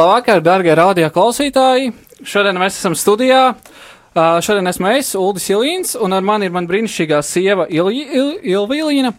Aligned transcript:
Labvakar, 0.00 0.38
darbie 0.40 0.72
radio 0.72 1.10
klausītāji! 1.12 1.90
Šodien 2.24 2.56
mēs 2.56 2.78
esam 2.78 2.94
studijā. 2.96 3.40
Uh, 3.50 4.38
šodien 4.40 4.70
esmu 4.70 4.88
es, 4.94 5.10
Ulris 5.18 5.50
Ilīns, 5.52 5.90
un 6.00 6.14
ar 6.16 6.24
mani 6.24 6.48
ir 6.48 6.54
mana 6.54 6.70
brīnišķīgā 6.70 7.18
sieva 7.26 7.66
Il 7.68 7.90
Il 7.92 8.30
Ilvīlīna. 8.54 9.10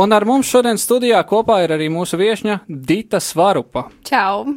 Un 0.00 0.16
ar 0.16 0.24
mums 0.24 0.48
šodien 0.48 0.80
studijā 0.80 1.20
kopā 1.28 1.58
ir 1.66 1.74
arī 1.76 1.90
mūsu 1.92 2.16
viesņa 2.16 2.62
Dita 2.64 3.20
Svarupa. 3.20 3.90
Čau! 4.08 4.54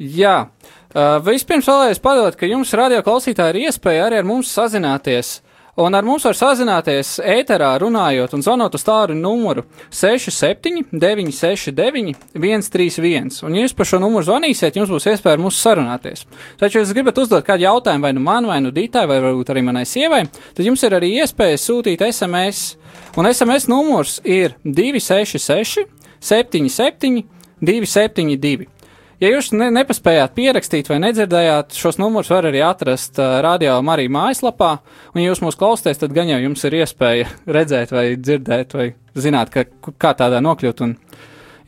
Jā, 0.00 0.34
uh, 0.48 1.20
vispirms 1.22 1.70
vēlējos 1.70 2.02
padot, 2.02 2.40
ka 2.40 2.50
jums 2.50 2.74
radio 2.74 3.04
klausītāji 3.06 3.54
ir 3.54 3.70
iespēja 3.70 4.08
arī 4.08 4.18
ar 4.24 4.26
mums 4.26 4.50
sazināties. 4.50 5.36
Un 5.78 5.94
ar 5.94 6.02
mums 6.02 6.24
var 6.26 6.34
sazināties 6.34 7.20
ēterā, 7.22 7.70
runājot 7.78 8.32
un 8.34 8.42
zvanot 8.42 8.74
uz 8.74 8.82
tādu 8.82 9.14
numuru 9.14 9.62
67, 9.94 10.88
969, 10.90 12.16
131. 12.34 13.30
Un, 13.46 13.54
ja 13.54 13.62
jūs 13.64 13.76
par 13.78 13.86
šo 13.86 14.00
numuru 14.02 14.26
zvanīsiet, 14.26 14.80
jums 14.80 14.90
būs 14.90 15.06
iespēja 15.12 15.38
mums 15.38 15.60
sarunāties. 15.62 16.26
Taču, 16.58 16.80
ja 16.80 16.82
jūs 16.82 16.94
gribat 16.96 17.22
uzdot 17.22 17.46
kādu 17.46 17.68
jautājumu 17.68 18.08
vai 18.08 18.12
nu 18.16 18.24
man, 18.24 18.50
vai 18.50 18.58
nu 18.64 18.74
Dītai, 18.74 19.06
vai 19.10 19.20
varbūt 19.22 19.54
arī 19.54 19.62
manai 19.66 19.86
sievai, 19.86 20.24
tad 20.56 20.66
jums 20.66 20.82
ir 20.82 20.98
arī 20.98 21.14
iespēja 21.22 21.62
sūtīt 21.62 22.02
SMS. 22.10 22.74
Un 23.18 23.30
SMS 23.30 23.70
numurs 23.70 24.18
ir 24.26 24.58
266, 24.66 25.86
77, 26.18 27.22
272. 27.62 28.79
Ja 29.20 29.28
jūs 29.28 29.50
ne, 29.52 29.66
nepaspējāt 29.76 30.32
pierakstīt 30.32 30.88
vai 30.88 30.96
nedzirdējāt, 31.02 31.74
šos 31.76 31.98
numurus 32.00 32.30
var 32.32 32.46
arī 32.48 32.62
atrast 32.64 33.18
uh, 33.20 33.36
radio 33.44 33.74
Marija 33.84 34.12
mājaslapā, 34.16 34.70
un 35.12 35.20
ja 35.20 35.28
jūs 35.28 35.42
mūs 35.44 35.58
klausāties, 35.60 36.00
tad 36.00 36.14
gan 36.16 36.30
jau 36.30 36.38
jums 36.40 36.64
ir 36.64 36.78
iespēja 36.78 37.26
redzēt 37.56 37.92
vai 37.92 38.06
dzirdēt 38.16 38.72
vai 38.78 38.86
zināt, 39.12 39.52
ka, 39.52 39.66
kā 40.00 40.14
tādā 40.16 40.40
nokļūt. 40.40 40.80
Un, 40.86 40.96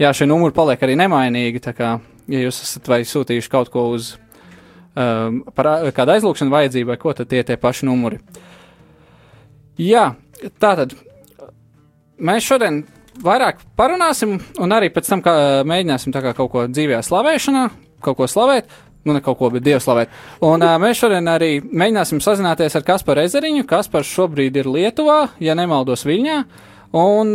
jā, 0.00 0.14
šie 0.17 0.30
numuri 0.30 0.56
paliek 0.56 0.80
arī 0.80 0.97
nemainīgi, 1.03 1.61
tā 1.61 1.77
kā, 1.77 1.92
ja 2.33 2.41
jūs 2.47 2.62
esat 2.64 2.89
vai 2.89 3.03
sūtījuši 3.08 3.53
kaut 3.53 3.69
ko 3.75 3.84
uz 3.98 4.14
um, 4.97 5.42
par 5.53 5.92
kādu 5.92 6.17
aizlūgšanu 6.17 6.56
vajadzību 6.56 6.95
vai 6.95 6.98
ko, 7.05 7.12
tad 7.20 7.28
tie 7.34 7.45
tie 7.45 7.61
paši 7.61 7.91
numuri. 7.91 8.23
Jā, 9.77 10.14
tātad 10.56 10.97
mēs 12.17 12.48
šodien 12.48 12.86
vairāk 13.21 13.61
parunāsim, 13.79 14.39
un 14.63 14.75
arī 14.75 14.89
pēc 14.93 15.11
tam 15.13 15.23
mēģināsim 15.69 16.15
kā 16.15 16.33
kaut 16.37 16.51
ko 16.53 16.65
dzīvē 16.71 17.03
slavēšanā, 17.05 17.67
kaut 18.05 18.19
ko 18.21 18.29
slavēt. 18.31 18.71
Nu, 19.03 19.17
ne 19.17 19.19
kaut 19.19 19.35
ko, 19.41 19.49
bet 19.51 19.65
dievu 19.67 19.81
slavēt. 19.83 20.13
Un 20.47 20.63
uh, 20.63 20.77
mēs 20.79 21.01
šodien 21.01 21.27
arī 21.27 21.57
mēģināsim 21.59 22.21
sazināties 22.23 22.77
ar 22.79 22.85
Kasparu 22.87 23.25
Ezeriņu. 23.25 23.65
Kaspars 23.67 24.07
šobrīd 24.15 24.61
ir 24.61 24.69
Lietuvā, 24.71 25.25
ja 25.43 25.57
nemaldos 25.59 26.07
Viļņā. 26.07 26.37
Un 27.01 27.33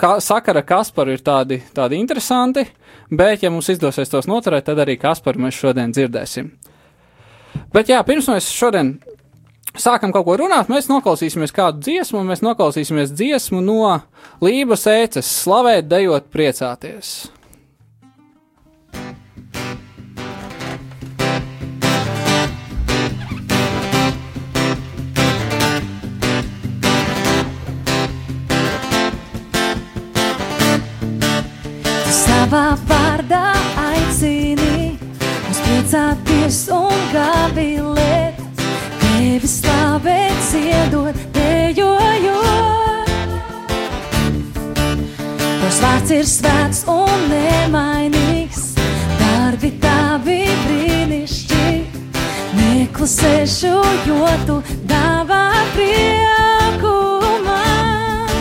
kā, 0.00 0.14
sakara 0.24 0.62
Kasparu 0.64 1.12
ir 1.12 1.20
tādi, 1.20 1.60
tādi 1.76 2.00
interesanti, 2.00 2.64
bet, 3.12 3.44
ja 3.44 3.52
mums 3.52 3.68
izdosies 3.74 4.08
tos 4.08 4.30
noturēt, 4.30 4.64
tad 4.70 4.80
arī 4.80 4.96
Kasparu 5.00 5.44
mēs 5.44 5.60
šodien 5.60 5.92
dzirdēsim. 5.92 6.48
Bet 7.76 7.92
jā, 7.92 8.00
pirms 8.08 8.32
mēs 8.32 8.48
šodien 8.48 8.94
sākam 9.78 10.12
kaut 10.12 10.26
ko 10.26 10.36
runāt, 10.42 10.70
mēs 10.72 10.90
noklausīsimies 10.90 11.54
kādu 11.54 11.82
dziesmu, 11.86 12.22
un 12.22 12.32
mēs 12.32 12.44
noklausīsimies 12.44 13.14
dziesmu 13.16 13.62
no 13.64 14.00
Lībijas 14.42 14.88
ēces, 14.90 15.28
slavēt, 15.44 15.88
dejot, 15.88 16.28
priecāties. 16.32 17.30
Savā 32.12 32.74
vārdā 32.84 33.46
aicini 33.80 34.92
mums 34.98 35.62
priecāties 35.64 36.66
un 36.76 37.08
gavilēt 37.14 38.31
tevi 39.32 39.48
slavēt, 39.48 40.40
ziedot, 40.44 41.16
dejojot. 41.32 43.08
Tavs 45.62 45.78
vārds 45.80 46.12
ir 46.12 46.26
svēts 46.28 46.82
un 46.92 47.24
nemainīgs, 47.30 48.74
darbi 49.16 49.70
tavi 49.80 50.42
brīnišķīgi. 50.66 52.04
Neklusēšu, 52.60 53.72
jo 54.10 54.28
tu 54.44 54.58
dāvā 54.90 55.48
prieku 55.72 56.96
man. 57.48 58.36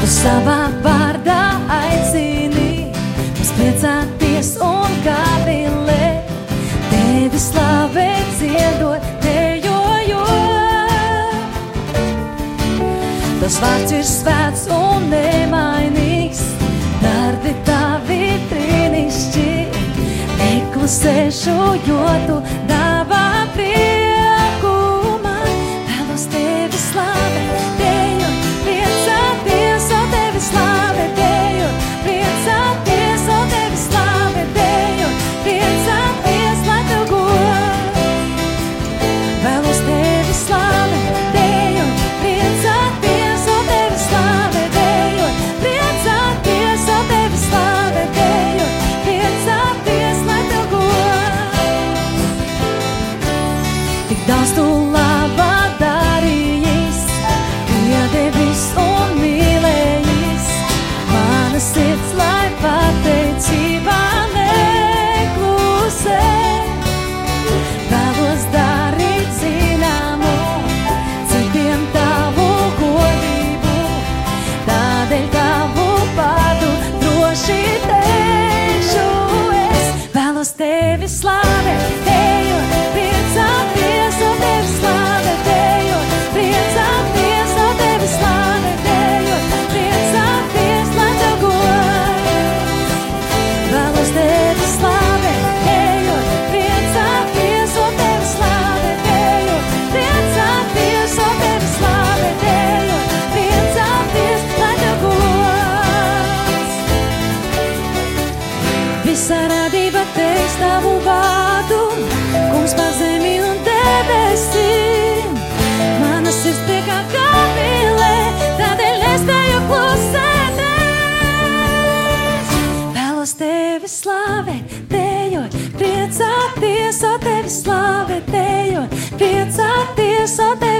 Tu 0.00 0.08
savā 0.16 0.71
Tas 13.42 13.56
vārds 13.58 13.90
ir 13.90 14.04
svēts 14.06 14.60
un 14.70 15.08
nemainīgs, 15.10 16.44
darbi 17.02 17.56
tavi 17.66 18.36
brīnišķīgi. 18.52 19.82
Neklusēšu, 20.38 21.56
jo 21.88 22.04
tu 22.28 22.38
dāvā 22.70 22.81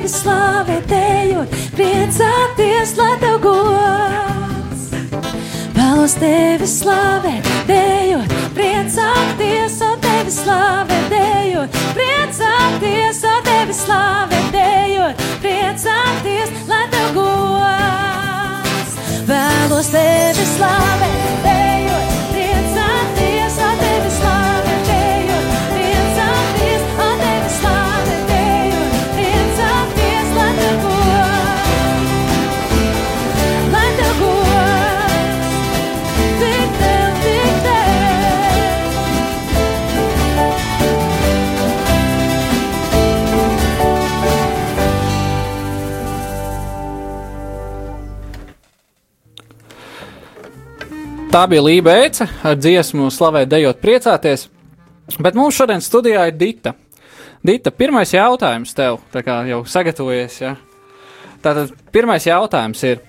tevi 0.03 0.15
slavēt, 0.19 0.87
dejot, 0.91 1.53
priecāties. 1.77 2.97
lai 2.99 3.13
tev 3.21 3.39
gods. 3.39 4.89
Vēlos 5.77 6.17
tevi 6.19 6.67
slavēt, 6.67 7.47
dejot, 7.69 8.27
priecāties, 8.57 9.79
o 9.87 9.95
tevi 10.03 10.35
slavēt, 10.35 11.07
dejot, 11.13 11.71
priecāties, 11.95 13.23
o 13.23 13.39
tevi 13.47 13.79
slavēt, 13.79 14.51
dejot, 14.51 15.23
priecāties, 15.39 16.51
lai 16.67 16.85
tev 16.91 17.15
gods. 17.15 18.99
Vēlos 19.31 19.95
tevi 19.95 20.49
slavēt, 20.57 21.19
dejot, 21.47 21.62
Tā 51.33 51.47
bija 51.49 51.63
Lība 51.65 51.95
Eice 51.97 52.27
ar 52.45 52.59
dziesmu 52.61 53.07
Slavēt, 53.09 53.49
dejot, 53.49 53.79
priecāties. 53.81 54.51
Bet 55.17 55.33
mums 55.33 55.57
šodien 55.57 55.81
studijā 55.81 56.27
ir 56.29 56.35
Dita. 56.37 56.75
Dita, 57.41 57.71
pirmais 57.73 58.11
jautājums 58.13 58.77
tev, 58.77 58.99
tā 59.15 59.23
kā 59.25 59.39
jau 59.49 59.63
sagatavojies. 59.65 60.37
Ja? 60.43 60.51
Tātad 61.41 61.73
pirmais 61.95 62.27
jautājums 62.29 62.85
ir, 62.85 63.01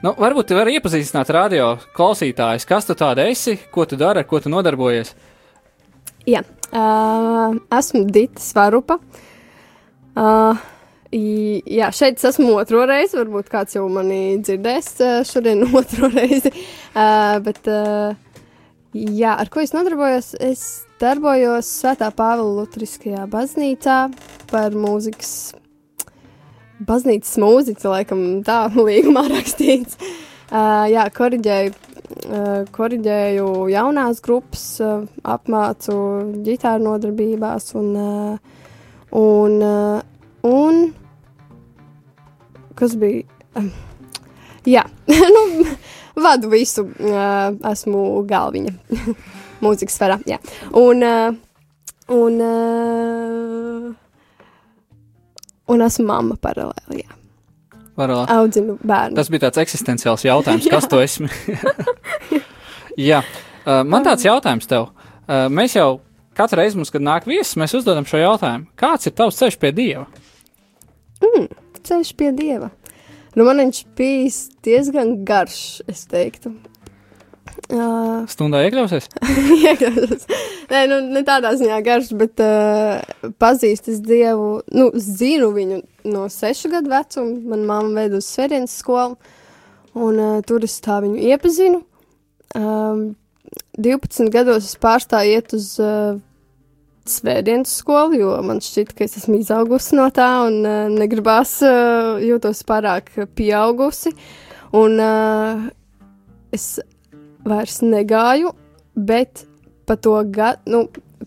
nu, 0.00 0.14
varbūt 0.16 0.48
tu 0.48 0.56
vari 0.56 0.78
iepazīstināt 0.78 1.34
radio 1.36 1.74
klausītājus, 1.98 2.64
kas 2.64 2.88
tu 2.88 2.96
tāda 2.96 3.28
esi, 3.28 3.58
ko 3.68 3.84
tu 3.84 4.00
dari, 4.00 4.24
ar 4.24 4.30
ko 4.30 4.40
tu 4.40 4.48
nodarbojies. 4.54 5.12
Jā, 6.24 6.46
uh, 6.72 7.60
esmu 7.76 8.06
Dita 8.08 8.40
Svarupa. 8.40 8.96
Uh, 10.16 10.64
jā, 11.12 11.90
šeit 11.94 12.18
es 12.18 12.28
esmu 12.32 12.54
otro 12.58 12.84
reizi. 12.88 13.18
Varbūt 13.18 13.50
kāds 13.52 13.76
jau 13.76 13.86
mani 13.92 14.38
dzirdēs 14.42 14.92
šodien 15.28 15.64
otro 15.80 16.10
reizi. 16.12 16.52
Uh, 16.94 17.38
bet, 17.46 17.62
uh, 17.70 18.16
jā, 18.92 19.36
ar 19.36 19.50
ko 19.52 19.62
es 19.64 19.74
nodarbojos? 19.76 20.34
Es 20.42 20.66
darbojos 21.00 21.68
Svētā 21.80 22.10
Pāvila 22.16 22.62
Lutriskajā 22.62 23.26
baznīcā 23.30 23.98
par 24.52 24.76
mūzikas. 24.76 25.32
Baznīcas 26.86 27.36
mūziķa, 27.40 27.90
laikam, 27.92 28.22
tā 28.46 28.66
līgumā 28.88 29.26
rakstīts. 29.32 30.00
Uh, 30.46 30.86
jā, 30.86 31.08
koriģēju 31.10 31.72
uh, 32.06 32.66
koriģēju 32.74 33.46
jaunās 33.72 34.20
grupas, 34.24 34.64
uh, 34.84 35.06
apmācu 35.26 35.96
ģitāru 36.46 36.84
nodarbībās 36.86 37.72
un, 37.78 37.88
uh, 37.98 38.60
un, 39.16 39.56
uh, 39.62 40.15
un 40.46 40.86
kas 42.78 42.96
bija? 43.00 43.26
Jā, 44.66 44.84
nu, 45.34 45.42
vadu 46.22 46.50
visu, 46.52 46.86
esmu 47.72 48.06
galviņa 48.28 48.72
mūzikas 49.64 49.98
sferā, 49.98 50.18
jā. 50.28 50.40
Un, 50.76 51.04
un, 52.16 52.40
un 55.74 55.86
esmu 55.88 56.08
mamma 56.10 56.40
paralēli, 56.42 57.04
jā. 57.04 57.16
Varbūt. 57.96 58.28
Audzinu 58.28 58.74
bērnu. 58.84 59.16
Tas 59.16 59.30
bija 59.32 59.46
tāds 59.46 59.62
eksistenciāls 59.62 60.26
jautājums, 60.26 60.66
kas 60.68 60.84
tu 60.90 60.98
esi. 61.00 61.24
Jā, 63.08 63.22
man 63.88 64.04
tāds 64.04 64.26
jautājums 64.26 64.68
tev. 64.68 64.90
Mēs 65.48 65.78
jau 65.78 66.02
katru 66.36 66.60
reizi, 66.60 66.76
mums, 66.76 66.92
kad 66.92 67.04
nāk 67.04 67.24
viesis, 67.28 67.56
mēs 67.56 67.72
uzdodam 67.78 68.04
šo 68.08 68.20
jautājumu. 68.20 68.68
Kāds 68.76 69.08
ir 69.08 69.16
tavs 69.16 69.40
ceļš 69.40 69.56
pie 69.62 69.72
dieva? 69.76 70.04
Ceļš 71.86 72.12
pie 72.18 72.32
dieva. 72.36 72.70
Nu, 73.36 73.44
man 73.44 73.60
viņš 73.60 73.82
bijis 73.98 74.38
diezgan 74.64 75.18
garš, 75.28 75.82
es 75.90 76.06
teiktu. 76.08 76.54
Uh, 77.66 78.22
Stundā 78.30 78.62
iekļausies? 78.66 79.08
iekļaušos. 79.70 80.26
Nē, 80.70 80.82
nu, 80.90 81.00
ne 81.14 81.22
tādā 81.26 81.52
ziņā 81.58 81.80
garš, 81.84 82.12
bet 82.18 82.40
uh, 82.42 83.02
pazīstu 83.42 83.92
es 83.94 84.00
Dievu, 84.04 84.60
nu, 84.76 84.88
zinu 84.94 85.50
viņu 85.54 85.80
no 86.12 86.26
sešu 86.32 86.70
gadu 86.72 86.92
vecuma. 86.92 87.34
Manā 87.52 87.68
mamma 87.68 88.04
veda 88.04 88.20
uz 88.22 88.28
Svētdienas 88.30 88.76
skolu, 88.80 89.18
un 89.98 90.22
uh, 90.22 90.38
tur 90.46 90.64
es 90.66 90.78
tā 90.84 91.00
viņu 91.04 91.20
iepazinu. 91.32 91.82
Um, 92.56 93.08
12 93.76 94.30
gados 94.32 94.70
es 94.70 94.78
pārstāju 94.80 95.36
iet 95.36 95.52
uz 95.56 95.74
uh, 95.82 96.16
svētdienas 97.10 97.72
skolu, 97.80 98.16
jo 98.20 98.32
man 98.46 98.60
šķiet, 98.64 98.92
ka 98.96 99.04
es 99.06 99.16
esmu 99.20 99.38
izaugusi 99.40 99.96
no 99.98 100.06
tā 100.14 100.28
un 100.46 100.60
uh, 100.64 100.86
negribās, 100.92 101.58
uh, 101.64 102.18
jūtos 102.22 102.62
pārāk 102.68 103.10
pieaugusi. 103.38 104.12
Un 104.76 105.00
uh, 105.02 105.66
es 106.54 106.80
vairs 107.46 107.80
negāju, 107.84 108.52
bet 108.96 109.46
pa 109.86 109.96
to 109.96 110.16
gadu, 110.34 110.60
nu, 110.72 110.78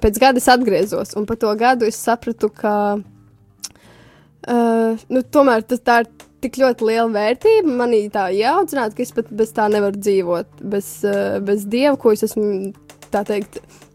pēc 0.01 0.19
gada 0.21 0.37
es 0.41 0.49
atgriezos, 0.51 1.15
un 1.19 1.25
pa 1.29 1.35
to 1.39 1.51
gadu 1.59 1.87
es 1.87 1.97
sapratu, 1.99 2.49
ka 2.51 2.73
uh, 2.99 4.91
nu, 5.07 5.23
tomēr 5.23 5.63
tas 5.67 5.81
tā 5.85 6.01
ir 6.03 6.09
tik 6.43 6.53
ļoti 6.59 6.85
liela 6.87 7.09
vērtība 7.11 7.69
manī 7.81 8.05
tā 8.11 8.29
ieaudzināt, 8.35 8.95
ka 8.95 9.03
es 9.03 9.15
pat 9.15 9.27
bez 9.31 9.49
tā 9.55 9.65
nevaru 9.71 9.97
dzīvot, 9.99 10.49
bez, 10.71 10.87
uh, 11.07 11.39
bez 11.43 11.67
dieva, 11.71 11.95
ko 11.99 12.11
es 12.15 12.23
esmu, 12.27 12.73
tā 13.11 13.23
teikt, 13.27 13.59
uh, 13.63 13.88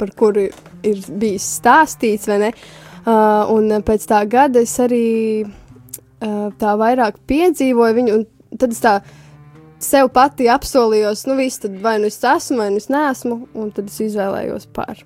par 0.00 0.12
kuru 0.16 0.46
ir 0.86 1.02
bijis 1.08 1.46
stāstīts, 1.60 2.28
vai 2.30 2.38
ne? 2.46 2.52
Uh, 3.00 3.48
un 3.54 3.80
pēc 3.84 4.04
tā 4.10 4.20
gada 4.28 4.60
es 4.60 4.74
arī 4.82 5.06
uh, 5.44 6.48
tā 6.60 6.74
vairāk 6.80 7.22
piedzīvoju 7.30 7.96
viņu, 7.96 8.18
un 8.18 8.58
tad 8.60 8.76
es 8.76 8.82
tā 8.84 8.98
sev 9.80 10.10
pati 10.12 10.50
apsolījos, 10.52 11.24
nu 11.30 11.38
viss, 11.40 11.62
tad 11.62 11.78
vai 11.80 11.96
nu 12.02 12.10
es 12.12 12.20
esmu, 12.20 12.60
vai 12.60 12.68
nu 12.74 12.82
es 12.82 12.90
neesmu, 12.92 13.38
un 13.56 13.72
tad 13.72 13.88
es 13.88 13.96
izvēlējos 14.10 14.68
par 14.76 15.00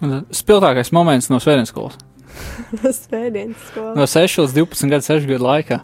Spilgtākais 0.00 0.94
moments 0.96 1.28
no 1.28 1.36
svētdienas 1.42 1.68
skolas. 1.74 1.98
svētdienas 3.02 3.66
skolu. 3.68 3.92
No 3.98 4.06
6 4.08 4.38
līdz 4.40 4.54
12 4.56 4.92
gadu, 4.94 5.04
6 5.04 5.28
gadu 5.28 5.44
laikā. 5.44 5.80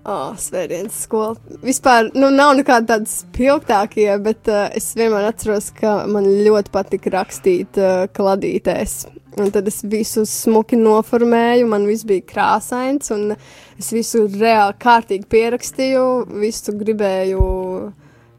Oh, 0.00 0.32
svētdienas 0.40 1.02
skola. 1.04 1.34
Vispār, 1.60 2.06
nu, 2.16 2.30
nav 2.32 2.54
nekāda 2.56 2.94
tāda 2.94 3.10
spilgtākie, 3.10 4.08
bet 4.24 4.48
uh, 4.48 4.70
es 4.72 4.94
vienmēr 4.96 5.26
atceros, 5.28 5.66
ka 5.76 6.06
man 6.08 6.24
ļoti 6.46 6.72
patika 6.72 7.12
rakstīt 7.18 7.76
uh, 7.76 8.06
kladītēs. 8.16 8.94
Un 9.40 9.50
tad 9.52 9.66
es 9.68 9.82
visu 9.84 10.22
smuki 10.26 10.78
noformēju, 10.80 11.66
man 11.68 11.84
viss 11.88 12.08
bija 12.08 12.24
krāsains, 12.32 13.12
un 13.12 13.34
es 13.76 13.90
visu 13.92 14.24
reāli 14.24 14.78
kārtīgi 14.80 15.28
pierakstīju, 15.30 16.06
visu 16.40 16.74
gribēju, 16.80 17.42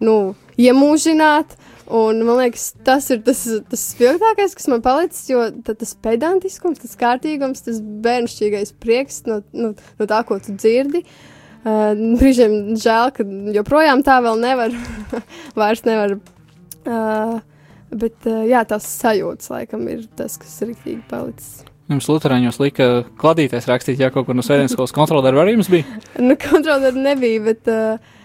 nu, 0.01 0.15
iemūžināt. 0.57 1.53
Un 1.91 2.23
man 2.25 2.39
liekas, 2.39 2.71
tas 2.87 3.09
ir 3.13 3.19
tas, 3.27 3.43
tas 3.69 3.83
spilgtākais, 3.91 4.55
kas 4.57 4.69
man 4.71 4.81
palicis, 4.81 5.27
jo 5.29 5.43
tas 5.67 5.93
pedantiskums, 6.01 6.81
tas 6.81 6.97
kārtīgums, 6.97 7.61
tas 7.67 7.77
bērnišķīgais 7.83 8.73
prieks 8.81 9.21
no, 9.27 9.41
no, 9.53 9.73
no 9.99 10.09
tā, 10.09 10.23
ko 10.25 10.39
tu 10.41 10.55
dzirdi. 10.55 11.03
Uh, 11.03 11.30
brīžiem 11.63 12.77
žēl, 12.79 13.11
ka 13.15 13.25
joprojām 13.55 14.03
tā 14.05 14.19
vēl 14.25 14.39
nevar, 14.41 14.75
vairs 15.59 15.83
nevar. 15.87 16.17
Bet, 17.91 18.23
jā, 18.25 18.61
tas 18.65 18.87
sajūtas, 18.87 19.51
laikam, 19.51 19.83
ir 19.91 20.07
tas, 20.17 20.39
kas 20.39 20.55
ir 20.63 20.71
rīktīgi 20.71 21.03
palicis. 21.11 21.59
Jums 21.91 22.07
Lutāņos 22.07 22.59
lika 22.61 22.87
kladīties 23.19 23.67
rakstīt, 23.67 23.99
ja 23.99 24.11
kaut 24.13 24.29
kur 24.29 24.37
no 24.37 24.43
svētdienas 24.45 24.71
skolas 24.77 24.93
kontroldarba 24.95 25.43
arī 25.43 25.57
jums 25.57 25.69
bija. 25.71 25.99
Nu, 26.21 26.37
kontrolieru 26.45 27.01
nebija, 27.03 27.41
bet, 27.49 27.67
uh, 27.67 27.99
bet 27.99 28.20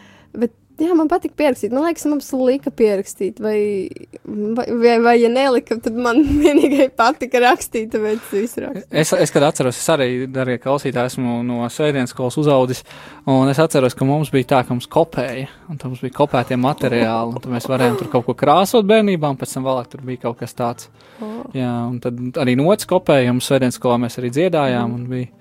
jā, 0.80 0.95
man 0.97 1.09
patīk 1.11 1.33
pierakstīt. 1.38 1.73
Man 1.75 1.87
liekas, 1.87 2.04
mums 2.11 2.28
lika 2.37 2.71
pierakstīt, 2.75 3.40
vai, 3.42 3.88
vai, 4.25 4.66
vai, 4.83 4.97
vai 5.04 5.14
ja 5.21 5.30
nelika, 5.33 5.78
tad 5.83 5.97
man 6.00 6.21
vienīgai 6.45 6.88
patika 6.97 7.40
rakstīt, 7.45 7.88
tāpēc 7.95 8.26
visu 8.33 8.64
rakstīju. 8.64 8.88
Es, 8.90 9.12
es 9.16 9.35
kad 9.35 9.47
atceros, 9.49 9.78
es 9.80 9.92
arī, 9.92 10.09
darbie 10.33 10.59
klausītāji, 10.62 11.14
esmu 11.14 11.38
no 11.47 11.62
svētdienas 11.73 12.12
skolas 12.14 12.38
uzaudzis, 12.42 12.83
un 13.30 13.52
es 13.52 13.61
atceros, 13.62 13.97
ka 13.97 14.09
mums 14.09 14.33
bija 14.35 14.50
tā, 14.54 14.62
ka 14.66 14.76
mums 14.76 14.90
kopēja, 14.92 15.49
un 15.73 15.80
mums 15.83 16.04
bija 16.04 16.18
kopētie 16.21 16.61
materiāli, 16.61 17.37
un 17.37 17.40
tad 17.40 17.54
mēs 17.54 17.71
varējām 17.71 18.00
tur 18.02 18.12
kaut 18.12 18.28
ko 18.28 18.37
krāsot 18.38 18.88
bērnībā, 18.88 19.33
un 19.33 19.40
pēc 19.40 19.56
tam 19.56 19.66
vēlāk 19.68 19.90
tur 19.92 20.04
bija 20.06 20.26
kaut 20.28 20.40
kas 20.42 20.56
tāds. 20.59 20.90
Jā, 21.56 21.73
un 21.88 21.97
tad 22.04 22.21
arī 22.42 22.56
nots 22.59 22.88
kopēja, 22.88 23.33
un 23.33 23.40
svētdienas 23.45 23.80
skolā 23.80 23.97
mēs 24.02 24.21
arī 24.21 24.33
dziedājām, 24.35 24.95
un 24.97 25.09
bija. 25.11 25.33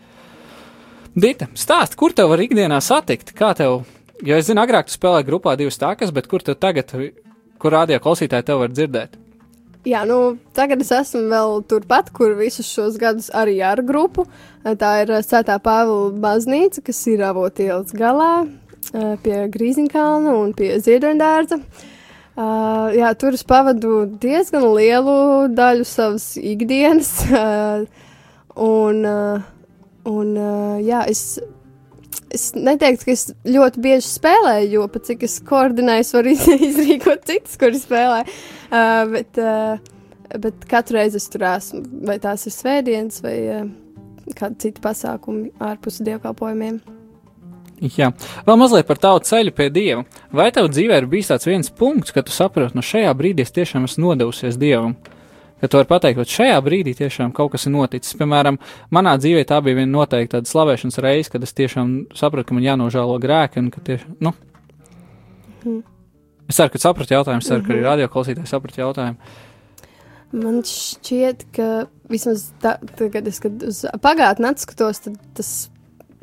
Dita, 1.16 1.48
stāst, 1.56 1.94
kur 1.96 2.12
tev 2.12 2.28
var 2.34 2.42
ikdienā 2.44 2.82
satikt, 2.84 3.30
kā 3.38 3.54
tev, 3.56 3.86
jo 4.24 4.40
es 4.40 4.48
zinu, 4.48 4.64
agrāk 4.64 4.88
tu 4.88 4.96
spēlēji 4.96 5.28
grupā 5.28 5.58
divas 5.60 5.80
takas, 5.82 6.14
bet 6.16 6.30
kur 6.32 6.46
tev 6.46 6.60
tagad, 6.62 6.94
kur 7.60 7.76
rādio 7.76 8.00
klausītāji 8.04 8.48
tev 8.48 8.64
var 8.64 8.74
dzirdēt? 8.74 9.20
Jā, 9.86 10.02
nu, 10.10 10.40
tagad 10.58 10.82
es 10.82 10.90
esmu 10.90 11.28
vēl 11.30 11.60
turpat, 11.70 12.08
kur 12.16 12.32
visus 12.40 12.66
šos 12.66 12.96
gadus 12.98 13.28
arī 13.30 13.60
ar 13.62 13.84
grupu. 13.86 14.24
Tā 14.66 14.94
ir 15.04 15.12
uh, 15.14 15.22
Svētā 15.22 15.60
Pāvila 15.62 16.10
baznīca, 16.24 16.82
kas 16.88 17.04
ir 17.12 17.22
avotielas 17.28 17.94
galā 17.94 18.32
uh, 18.48 19.12
pie 19.22 19.44
Grīziņkalna 19.54 20.34
un 20.40 20.56
pie 20.58 20.72
Ziedoņdārza. 20.82 21.60
Uh, 22.36 22.90
jā, 22.98 23.12
tur 23.14 23.38
es 23.38 23.46
pavadu 23.46 24.08
diezgan 24.24 24.66
lielu 24.74 25.20
daļu 25.54 25.86
savas 25.86 26.32
ikdienas. 26.42 27.14
Uh, 27.30 27.86
un, 28.82 29.06
uh, 29.06 29.46
un 30.10 30.34
uh, 30.34 30.82
jā, 30.82 31.06
es, 31.14 31.38
es 32.36 32.50
neteiktu, 32.56 33.08
ka 33.08 33.14
es 33.16 33.26
ļoti 33.48 33.82
bieži 33.84 34.10
spēlēju, 34.12 34.70
jo 34.76 34.88
pat 34.94 35.08
cik 35.10 35.24
es 35.28 35.40
koordinēju, 35.48 36.06
es 36.06 36.14
varu 36.16 36.34
iz- 36.36 36.48
izrīkot 36.70 37.26
citus, 37.30 37.56
kuri 37.62 37.80
spēlē. 37.82 38.20
Uh, 38.70 39.02
bet, 39.14 39.40
uh, 39.42 40.36
bet 40.44 40.68
katru 40.72 41.00
reizi 41.00 41.20
es 41.22 41.30
tur 41.34 41.48
esmu. 41.50 41.82
Vai 42.10 42.20
tās 42.24 42.46
ir 42.50 42.56
svētdienas 42.56 43.24
vai 43.26 43.36
uh, 43.60 43.66
kādi 44.36 44.68
citi 44.68 44.84
pasākumi 44.84 45.52
ārpus 45.64 46.02
dievkalpojumiem. 46.06 46.80
Jā, 47.98 48.08
vēl 48.48 48.56
mazliet 48.56 48.88
par 48.88 49.00
tavu 49.04 49.20
ceļu 49.28 49.52
pie 49.56 49.68
dieva. 49.74 50.06
Vai 50.32 50.48
tev 50.56 50.70
dzīvē 50.72 51.02
ir 51.02 51.10
bijis 51.12 51.28
tāds 51.34 51.48
viens 51.50 51.68
punkts, 51.76 52.14
kad 52.16 52.24
tu 52.28 52.32
saproti, 52.32 52.78
no 52.78 52.84
šajā 52.86 53.12
brīdī 53.20 53.44
es 53.44 53.52
tiešām 53.56 53.84
esmu 53.90 54.08
nodevusies 54.14 54.56
dievam? 54.62 54.96
Ka 55.66 55.70
tu 55.74 55.80
vari 55.80 55.88
pateikt, 55.90 56.20
ka 56.20 56.30
šajā 56.30 56.58
brīdī 56.62 56.92
tiešām 56.94 57.32
kaut 57.34 57.56
kas 57.56 57.64
ir 57.66 57.72
noticis. 57.74 58.14
Piemēram, 58.20 58.60
manā 58.94 59.16
dzīvē 59.18 59.42
tā 59.50 59.58
bija 59.66 59.80
viena 59.80 59.90
noteikta 59.96 60.38
tāda 60.38 60.50
slavēšanas 60.52 61.00
reize, 61.02 61.32
kad 61.34 61.42
es 61.42 61.56
tiešām 61.58 61.94
sapratu, 62.14 62.52
ka 62.52 62.54
man 62.54 62.68
jānožēlo 62.68 63.16
grēki 63.24 63.64
un 63.64 63.72
ka 63.74 63.80
tieši, 63.88 64.12
nu. 64.22 64.30
Mhm. 65.64 65.80
Es 66.46 66.60
ceru, 66.60 66.70
ka 66.70 66.82
sapratu 66.84 67.16
jautājumu, 67.16 67.42
es 67.42 67.50
ceru, 67.50 67.64
ka 67.66 67.74
arī 67.74 67.82
radio 67.82 68.10
klausītāji 68.14 68.52
sapratu 68.52 68.84
jautājumu. 68.84 69.32
Man 70.38 70.60
šķiet, 70.70 71.48
ka 71.58 71.70
vismaz 72.14 72.44
tā, 72.62 72.76
tagad, 73.00 73.32
es, 73.32 73.40
kad 73.42 73.66
uz 73.66 73.80
pagātni 74.04 74.52
atskatos, 74.52 75.02
tad 75.08 75.16
tas 75.40 75.50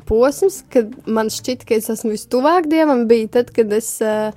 posms, 0.07 0.61
kad 0.71 0.93
man 1.03 1.33
šķita, 1.35 1.67
ka 1.67 1.81
es 1.81 1.91
esmu 1.91 2.13
vistuvāk 2.13 2.71
dievam, 2.71 3.03
bija 3.11 3.27
tad, 3.41 3.51
kad 3.51 3.75
es, 3.75 3.97
uh, 3.99 4.31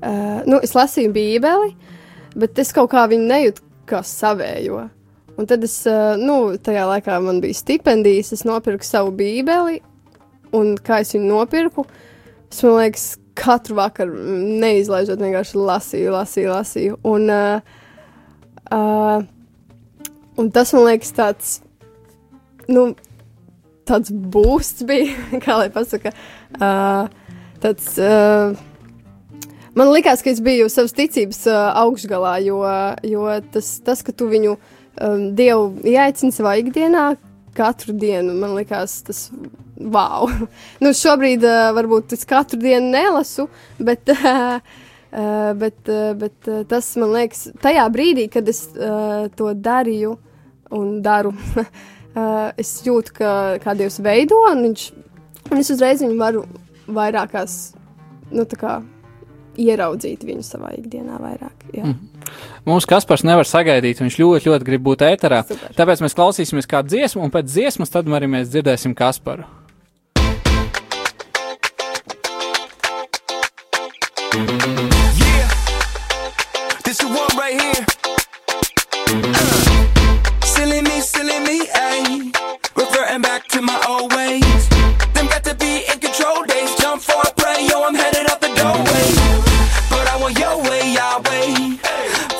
uh, 0.00 0.40
nu, 0.48 0.56
es 0.64 0.72
lasīju 0.78 1.12
Bībeli, 1.12 1.74
bet 2.32 2.64
es 2.64 2.72
kaut 2.72 2.94
kā 2.96 3.04
viņu 3.12 3.28
nejūtu 3.28 3.66
kā 3.88 4.02
savējo. 4.06 4.84
Un 5.40 5.48
tad 5.48 5.64
es, 5.64 5.78
uh, 5.88 6.14
nu, 6.20 6.56
tajā 6.60 6.84
laikā 6.90 7.16
man 7.24 7.40
bija 7.42 7.56
stipendijas, 7.56 8.34
es 8.36 8.44
nopirku 8.48 8.84
savu 8.84 9.14
Bībeli, 9.16 9.80
un 10.56 10.74
kā 10.76 11.00
es 11.02 11.14
viņu 11.16 11.30
nopirku, 11.30 11.86
es, 12.50 12.60
man 12.62 12.82
liekas, 12.82 13.06
katru 13.38 13.78
vakaru 13.78 14.12
mm, 14.12 14.42
neizlaižot, 14.60 15.22
vienkārši 15.24 15.56
lasīju, 15.56 16.12
lasīju, 16.12 16.50
lasīju. 16.52 16.98
Un, 17.08 17.30
uh, 17.32 17.78
Uh, 18.72 19.24
un 20.40 20.48
tas 20.54 20.70
man 20.72 20.86
liekas 20.86 21.10
tāds, 21.12 21.48
nu, 22.72 22.92
tāds 23.88 24.12
būsts 24.32 24.86
bija, 24.88 25.12
kā 25.44 25.58
lai 25.60 25.68
pasaka, 25.74 26.14
uh, 26.56 27.10
tāds, 27.60 27.90
uh, 28.00 28.54
man 29.78 29.92
likās, 29.92 30.22
ka 30.24 30.32
es 30.32 30.42
biju 30.44 30.68
savas 30.72 30.94
ticības 30.96 31.44
uh, 31.50 31.72
augšgalā, 31.82 32.36
jo, 32.46 32.60
jo 33.06 33.26
tas, 33.54 33.74
tas, 33.84 34.04
ka 34.04 34.14
tu 34.16 34.28
viņu 34.30 34.54
um, 34.56 35.26
Dievu 35.36 35.72
ieaicini 35.88 36.34
savā 36.34 36.56
ikdienā, 36.62 37.12
katru 37.56 37.96
dienu, 37.96 38.34
man 38.38 38.54
likās 38.56 39.00
tas, 39.06 39.26
wow. 39.76 40.30
nu, 40.82 40.94
šobrīd 40.96 41.44
uh, 41.46 41.72
varbūt 41.76 42.16
es 42.16 42.28
katru 42.28 42.60
dienu 42.62 42.92
nelasu, 42.94 43.48
bet 43.82 44.12
uh, 44.16 44.58
Uh, 45.12 45.50
bet, 45.60 45.76
uh, 45.92 46.14
bet 46.16 46.46
uh, 46.48 46.62
tas 46.64 46.86
man 46.96 47.10
liekas, 47.12 47.50
tajā 47.60 47.82
brīdī, 47.92 48.22
kad 48.32 48.46
es 48.48 48.62
uh, 48.72 49.26
to 49.36 49.50
darīju 49.52 50.14
un 50.72 50.94
daru, 51.04 51.34
uh, 52.16 52.48
es 52.56 52.70
jūtu, 52.86 53.12
ka 53.18 53.34
kā 53.60 53.74
Dievs 53.76 54.00
veido, 54.00 54.38
un, 54.48 54.64
viņš, 54.70 54.86
un 55.50 55.60
es 55.60 55.68
uzreiz 55.74 56.00
viņu 56.00 56.16
varu 56.16 56.46
vairākās, 56.88 57.58
nu, 58.32 58.48
kā 58.56 58.78
ieraudzīt 59.60 60.24
viņu 60.26 60.44
savā 60.46 60.72
ikdienā 60.78 61.18
vairāk. 61.20 61.66
Jā. 61.74 61.84
Mm. 61.88 62.28
Mums 62.68 62.86
Kaspars 62.88 63.24
nevar 63.26 63.48
sagaidīt, 63.48 64.00
viņš 64.02 64.18
ļoti, 64.20 64.50
ļoti 64.50 64.68
grib 64.68 64.84
būt 64.86 65.04
ēterā. 65.06 65.42
Super. 65.48 65.74
Tāpēc 65.78 66.04
mēs 66.04 66.16
klausīsimies 66.16 66.70
kādu 66.70 66.94
dziesmu, 66.94 67.24
un 67.26 67.34
pēc 67.34 67.50
dziesmas 67.50 67.92
tad 67.92 68.08
arī 68.08 68.30
mēs 68.30 68.52
dzirdēsim 68.52 68.96
Kasparu. 68.96 69.48
Yeah, 74.32 75.48
this 76.84 76.98
the 76.98 77.08
one 77.08 77.32
right 77.36 77.60
here. 77.60 77.84
Uh, 79.12 80.40
silly 80.44 80.80
me, 80.80 81.00
silly 81.00 81.38
me, 81.40 81.66
ayy. 81.68 82.32
Reverting 82.76 83.22
back 83.22 83.46
to 83.48 83.60
my 83.60 83.78
old 83.88 84.12
ways. 84.14 84.21
Yahweh. 90.92 91.76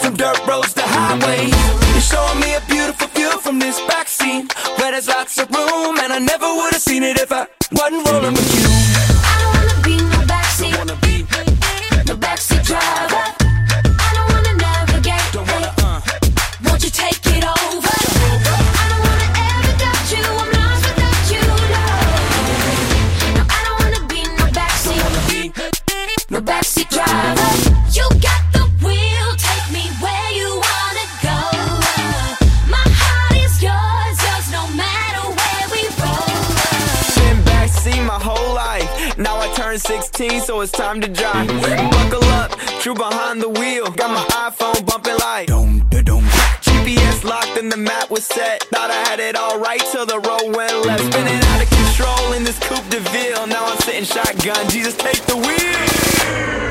From 0.00 0.14
dirt 0.16 0.38
roads 0.46 0.74
to 0.74 0.82
highways. 0.84 1.54
You're 1.92 2.00
showing 2.00 2.40
me 2.40 2.54
a 2.54 2.60
beautiful 2.68 3.08
view 3.08 3.38
from 3.40 3.58
this 3.58 3.80
backseat. 3.80 4.52
Where 4.78 4.92
there's 4.92 5.08
lots 5.08 5.38
of 5.38 5.50
room, 5.50 5.98
and 5.98 6.12
I 6.12 6.18
never 6.18 6.46
would 6.46 6.72
have 6.72 6.82
seen 6.82 7.02
it 7.02 7.18
if 7.18 7.32
I 7.32 7.46
wasn't 7.72 8.06
rolling 8.08 8.34
with 8.34 8.54
you. 8.54 8.71
16, 39.82 40.42
so 40.42 40.60
it's 40.60 40.70
time 40.70 41.00
to 41.00 41.08
drive. 41.08 41.48
Buckle 41.48 42.24
up, 42.38 42.52
true 42.80 42.94
behind 42.94 43.42
the 43.42 43.48
wheel. 43.48 43.90
Got 43.90 44.10
my 44.10 44.24
iPhone 44.48 44.86
bumping 44.86 45.16
like. 45.18 45.48
GPS 46.62 47.24
locked 47.24 47.58
and 47.58 47.70
the 47.70 47.76
map 47.76 48.08
was 48.08 48.24
set. 48.24 48.62
Thought 48.64 48.90
I 48.90 49.08
had 49.10 49.18
it 49.18 49.34
all 49.34 49.58
right 49.58 49.80
till 49.90 50.06
the 50.06 50.20
road 50.20 50.54
went 50.54 50.86
left. 50.86 51.04
Spinning 51.12 51.42
out 51.42 51.62
of 51.62 51.70
control 51.70 52.32
in 52.34 52.44
this 52.44 52.58
Coupe 52.60 52.88
de 52.90 53.00
Ville. 53.10 53.46
Now 53.48 53.66
I'm 53.66 53.78
sitting 53.78 54.04
shotgun. 54.04 54.68
Jesus, 54.70 54.96
take 54.96 55.20
the 55.26 55.36
wheel. 55.36 56.62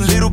A 0.00 0.06
little 0.06 0.29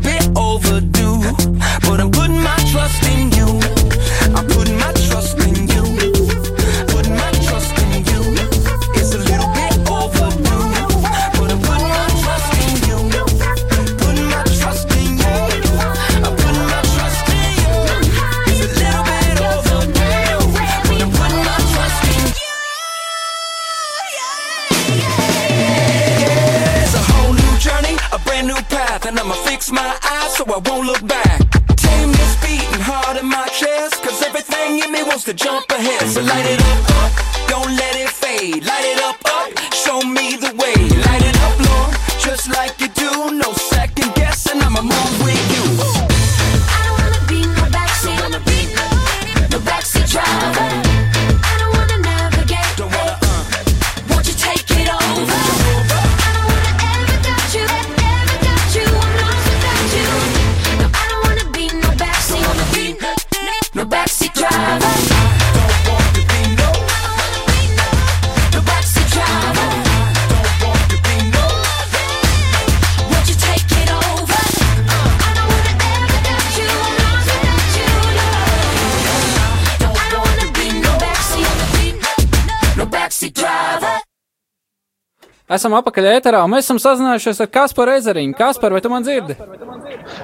Esam 85.58 85.74
apakaļ 85.74 86.06
ēterā, 86.12 86.44
un 86.46 86.52
mēs 86.54 86.68
esam 86.68 86.78
sazinājušies 86.82 87.40
ar 87.42 87.48
Kasparu 87.50 87.96
Ezeriņu. 87.98 88.36
Kaspar, 88.38 88.76
vai 88.76 88.82
tu 88.84 88.92
man 88.92 89.06
dzirdi? 89.06 89.34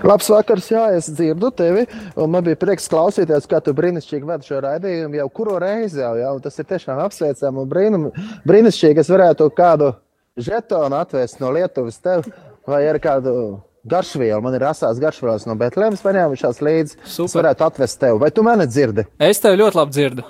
Labs 0.05 0.29
vakars, 0.29 0.67
jā, 0.69 0.83
es 0.97 1.07
dzirdu 1.09 1.49
tevi. 1.57 1.87
Un 2.19 2.29
man 2.35 2.45
bija 2.45 2.59
prieks 2.59 2.85
klausīties, 2.91 3.47
kā 3.49 3.61
tu 3.63 3.73
brīnišķīgi 3.73 4.29
vadi 4.29 4.49
šo 4.49 4.61
raidījumu 4.61 5.17
jau 5.17 5.27
kuru 5.39 5.57
reizi. 5.63 6.03
Jau, 6.03 6.13
jau. 6.19 6.35
Tas 6.43 6.61
ir 6.61 6.69
tiešām 6.69 7.01
apsveicami 7.07 7.63
un 7.63 7.71
brīnum, 7.71 8.05
brīnišķīgi. 8.45 9.01
Es 9.01 9.09
varētu 9.09 9.49
kādu 9.57 9.89
žetonu 10.37 11.01
atvest 11.01 11.41
no 11.41 11.49
Lietuvas 11.55 11.97
tev 12.03 12.29
vai 12.69 12.85
ar 12.91 13.01
kādu. 13.01 13.35
Garšvielu. 13.83 14.39
Man 14.39 14.53
ir 14.55 14.63
asās 14.63 14.95
garšvielas 14.95 15.43
no 15.43 15.57
Betlēmas 15.59 15.99
paņēmušās 16.05 16.61
līdzi. 16.63 17.01
Es 17.03 17.17
Super. 17.17 17.41
varētu 17.41 17.65
atvest 17.65 17.97
tev. 17.99 18.15
Vai 18.21 18.29
tu 18.31 18.45
mani 18.47 18.63
dzirdi? 18.63 19.03
Es 19.19 19.43
tevi 19.43 19.59
ļoti 19.59 19.75
labi 19.75 19.97
dzirdu. 19.97 20.23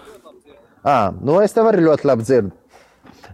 À, 0.82 1.14
nu 1.14 1.38
es 1.38 1.54
tev 1.54 1.70
arī 1.70 1.86
ļoti 1.86 2.10
labi 2.10 2.26
dzirdu. 2.26 2.50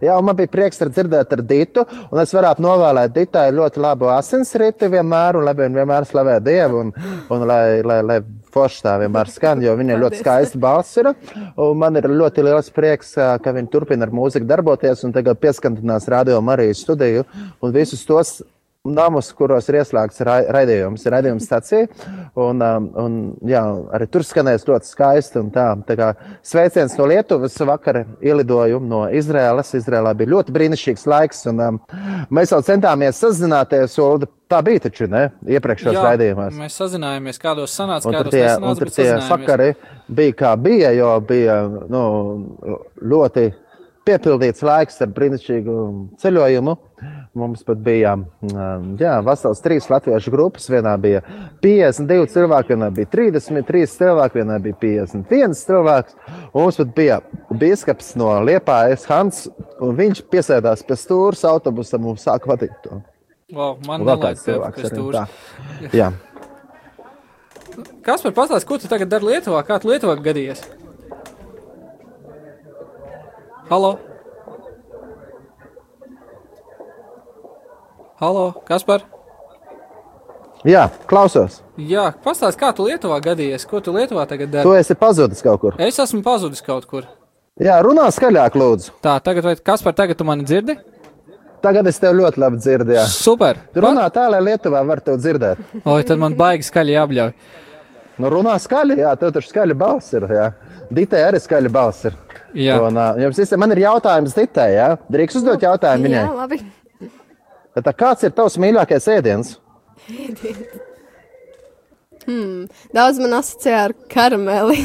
Un 0.01 0.25
man 0.25 0.37
bija 0.37 0.51
prieks 0.51 0.81
ar 0.83 0.91
dzirdēt 0.93 1.33
ar 1.35 1.43
Dītu, 1.49 1.85
un 2.09 2.21
es 2.23 2.33
varētu 2.35 2.63
novēlēt 2.63 3.15
Dītai 3.15 3.47
ļoti 3.55 3.83
labu 3.83 4.11
asinsriti 4.13 4.89
vienmēr, 4.91 5.39
un 5.39 5.47
lai 5.47 5.55
viņa 5.57 5.81
vienmēr 5.81 6.07
slavē 6.09 6.37
Dievu, 6.43 6.83
un, 6.85 6.93
un 7.35 7.47
lai, 7.49 7.63
lai, 7.85 7.99
lai 8.05 8.19
forši 8.53 8.85
tā 8.85 8.95
vienmēr 9.03 9.31
skan, 9.31 9.63
jo 9.63 9.73
viņai 9.79 9.99
ļoti 10.03 10.21
skaista 10.21 10.61
balss 10.61 10.99
ir. 11.01 11.11
Man 11.57 11.99
ir 11.99 12.09
ļoti 12.11 12.45
liels 12.45 12.71
prieks, 12.73 13.15
ka 13.15 13.55
viņa 13.55 13.73
turpina 13.73 14.07
ar 14.07 14.15
mūziku 14.15 14.47
darboties, 14.49 15.03
un 15.07 15.15
tagad 15.15 15.41
pieskantinās 15.41 16.09
Radio 16.11 16.39
Marijas 16.45 16.85
studiju, 16.85 17.25
un 17.61 17.75
visus 17.75 18.05
tos 18.07 18.39
namus, 18.87 19.31
kuros 19.35 19.67
ir 19.69 19.75
ieslēgts 19.81 20.21
ra- 20.23 20.45
raidījums, 20.55 21.03
ir 21.03 21.11
raidījums 21.11 21.45
stācija. 21.49 21.87
Un, 22.39 22.61
um, 22.63 22.87
un, 23.03 23.17
jā, 23.47 23.61
arī 23.95 24.07
tur 24.07 24.23
skanēs 24.23 24.63
ļoti 24.67 24.87
skaisti. 24.87 25.39
un 25.41 25.51
Tā, 25.51 25.65
tā 25.83 25.97
kā 25.99 26.09
sveiciens 26.45 26.95
no 26.97 27.07
Lietuvas. 27.09 27.57
Vakar 27.59 28.05
ielidoju 28.23 28.79
no 28.79 29.03
Izraēlas. 29.11 29.73
Izrēlā 29.75 30.15
bija 30.15 30.31
ļoti 30.35 30.55
brīnišķīgs 30.55 31.05
laiks. 31.11 31.45
Un, 31.51 31.59
um, 31.59 31.79
mēs 32.31 32.55
jau 32.55 32.61
centāmies 32.63 33.19
sazināties. 33.19 33.99
Ulda. 33.99 34.29
Tā 34.49 34.63
bija 34.65 34.87
taču 34.87 35.05
ne? 35.05 35.27
iepriekšējos 35.45 35.99
raidījumos. 36.01 36.55
mēs 36.57 36.77
sazinājāmies, 36.79 37.37
kādos 37.37 37.75
sanāca, 37.75 38.07
Un 38.09 38.15
kādos 38.15 38.33
tie, 38.33 38.47
un 38.47 38.63
nesanāca, 38.63 38.79
bet 38.79 38.95
tie 38.95 39.09
sakari 39.27 39.67
bija 40.09 40.33
kā 40.39 40.53
bija, 40.57 40.89
jo 40.97 41.11
bija 41.21 41.57
nu, 41.69 42.01
ļoti 42.97 43.51
piepildīts 44.09 44.65
laiks 44.65 44.97
ar 45.05 45.11
brīnišķīgu 45.13 45.75
ceļojumu. 46.23 46.73
Mums 47.39 47.63
pat 47.63 47.79
bija 47.83 48.15
um, 48.17 48.87
jā, 48.99 49.13
vesels 49.23 49.61
trīs 49.63 49.87
latviešu 49.91 50.33
grupas. 50.33 50.67
Vienā 50.71 50.95
bija 50.99 51.21
52 51.63 52.27
cilvēki, 52.33 52.73
vienā 52.75 52.89
bija 52.95 53.09
33 53.13 53.85
cilvēki, 53.93 54.41
vienā 54.41 54.57
bija 54.63 54.79
51 54.81 55.55
cilvēks. 55.59 56.17
Mums 56.55 56.79
pat 56.81 56.91
bija 56.97 57.19
biskups 57.61 58.11
no 58.19 58.33
Liepājas, 58.47 59.05
Hans, 59.09 59.45
un 59.79 59.95
viņš 59.99 60.25
piesēdās 60.33 60.83
pie 60.87 60.99
stūres 60.99 61.45
autobusam 61.47 62.09
un 62.11 62.19
sāka 62.19 62.51
vadīt 62.51 62.75
to. 62.83 62.99
Wow, 63.55 63.79
man 63.87 64.03
nelaid 64.03 64.25
kāds 64.27 64.43
tev 64.43 64.59
cilvēks 64.59 64.83
arī 64.83 64.91
stūra. 64.93 65.23
tā. 65.23 65.93
Jā. 65.97 66.11
Kaspar, 68.05 68.35
pastāsti, 68.35 68.67
ko 68.67 68.77
tu 68.81 68.91
tagad 68.91 69.09
dari 69.09 69.31
Lietuvā? 69.31 69.63
Kā 69.65 69.79
tu 69.81 69.89
Lietuvā 69.89 70.17
gadījies? 70.19 70.61
Halo? 73.69 73.97
Halo, 78.19 78.51
Kaspar? 78.67 79.03
jā, 80.67 80.89
klausos. 81.07 81.61
Jā, 81.79 82.09
pastāsti, 82.23 82.59
kā 82.59 82.73
tu 82.75 82.83
Lietuvā 82.89 83.21
gadījies? 83.23 83.63
Ko 83.69 83.79
tu 83.83 83.93
Lietuvā 83.95 84.25
tagad 84.27 84.51
Tu 84.51 84.57
dari? 84.57 84.79
esi 84.81 84.95
pazudis 84.99 85.41
kaut 85.45 85.61
kur. 85.61 85.77
Es 85.79 85.99
esmu 86.03 86.19
pazudis 86.25 86.61
kaut 86.65 86.85
kur. 86.89 87.07
Jā, 87.59 87.77
runā 87.83 88.07
skaļāk, 88.11 88.55
lūdzu. 88.59 88.91
Tā, 89.03 89.17
tagad, 89.23 89.43
vai 89.47 89.55
Kaspar, 89.55 89.95
tagad 89.95 90.19
tu 90.19 90.27
mani 90.27 90.43
dzirdi? 90.47 90.75
Tagad 91.63 91.87
es 91.91 91.99
tevi 91.99 92.19
ļoti 92.21 92.39
labi 92.39 92.59
dzirdu. 92.59 92.93
jā. 92.95 93.05
Super! 93.11 93.57
Tu 93.73 93.81
runā 93.83 94.05
tā, 94.15 94.27
lai 94.31 94.39
Lietuvā 94.43 94.83
var 94.87 94.99
tevi 95.03 95.19
dzirdēt. 95.19 95.63
Oi, 95.85 96.03
tad 96.07 96.19
man 96.19 96.35
baigi 96.39 96.67
skaļi 96.67 96.95
jābļauj. 96.95 97.33
Nu, 98.19 98.27
runā 98.31 98.55
skaļi, 98.59 98.97
jā, 98.99 99.13
tev 99.19 99.31
taču 99.35 99.47
skaļa 99.51 99.75
balss 99.79 100.13
ir. 100.15 100.27
Jā. 100.27 100.49
Ditē 100.91 101.23
arī 101.27 101.39
skaļa 101.39 101.71
balss 101.71 102.07
ir. 102.09 102.15
Jā. 102.55 102.79
Un, 102.83 102.97
uh, 102.99 103.15
jums 103.21 103.39
visiem 103.39 103.59
man 103.61 103.71
ir 103.75 103.83
jautājums 103.85 104.35
Ditē, 104.35 104.65
jā? 104.75 104.87
Drīkst 105.11 105.39
uzdot 105.39 105.63
jautājumu 105.63 106.07
viņai. 106.09 106.23
Jā, 106.23 106.31
labi. 106.35 106.59
Tā, 107.77 107.93
kāds 107.93 108.25
ir 108.25 108.33
tavs 108.35 108.57
mīļākais 108.59 109.07
ēdiens? 109.13 109.53
Daudz 112.95 113.21
man 113.21 113.37
asociē 113.39 113.75
ar 113.85 113.93
karameli. 114.11 114.81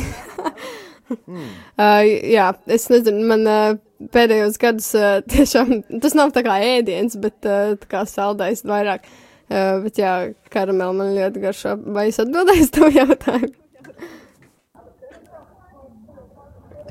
mm. 1.26 1.48
uh, 1.80 2.04
jā, 2.04 2.46
es 2.76 2.86
nezinu, 2.92 3.24
man 3.28 3.44
uh, 3.48 3.76
pēdējos 4.14 4.60
gados 4.60 4.90
uh, 4.98 5.18
tiešām 5.32 5.82
tas 6.04 6.16
nav 6.18 6.32
tā 6.36 6.44
kā 6.46 6.60
ēdiens, 6.76 7.16
bet 7.20 7.48
uh, 7.48 7.74
tā 7.80 7.90
kā 7.90 8.04
saldais 8.08 8.64
vairāk. 8.68 9.08
Uh, 9.44 9.84
bet 9.84 10.00
jā, 10.00 10.14
karameli 10.52 11.00
man 11.00 11.12
ļoti 11.16 11.42
garšo. 11.42 11.76
Vai 11.96 12.08
es 12.12 12.20
atbildēju 12.22 12.64
uz 12.64 12.72
tavu 12.74 12.92
jautājumu? 12.94 13.54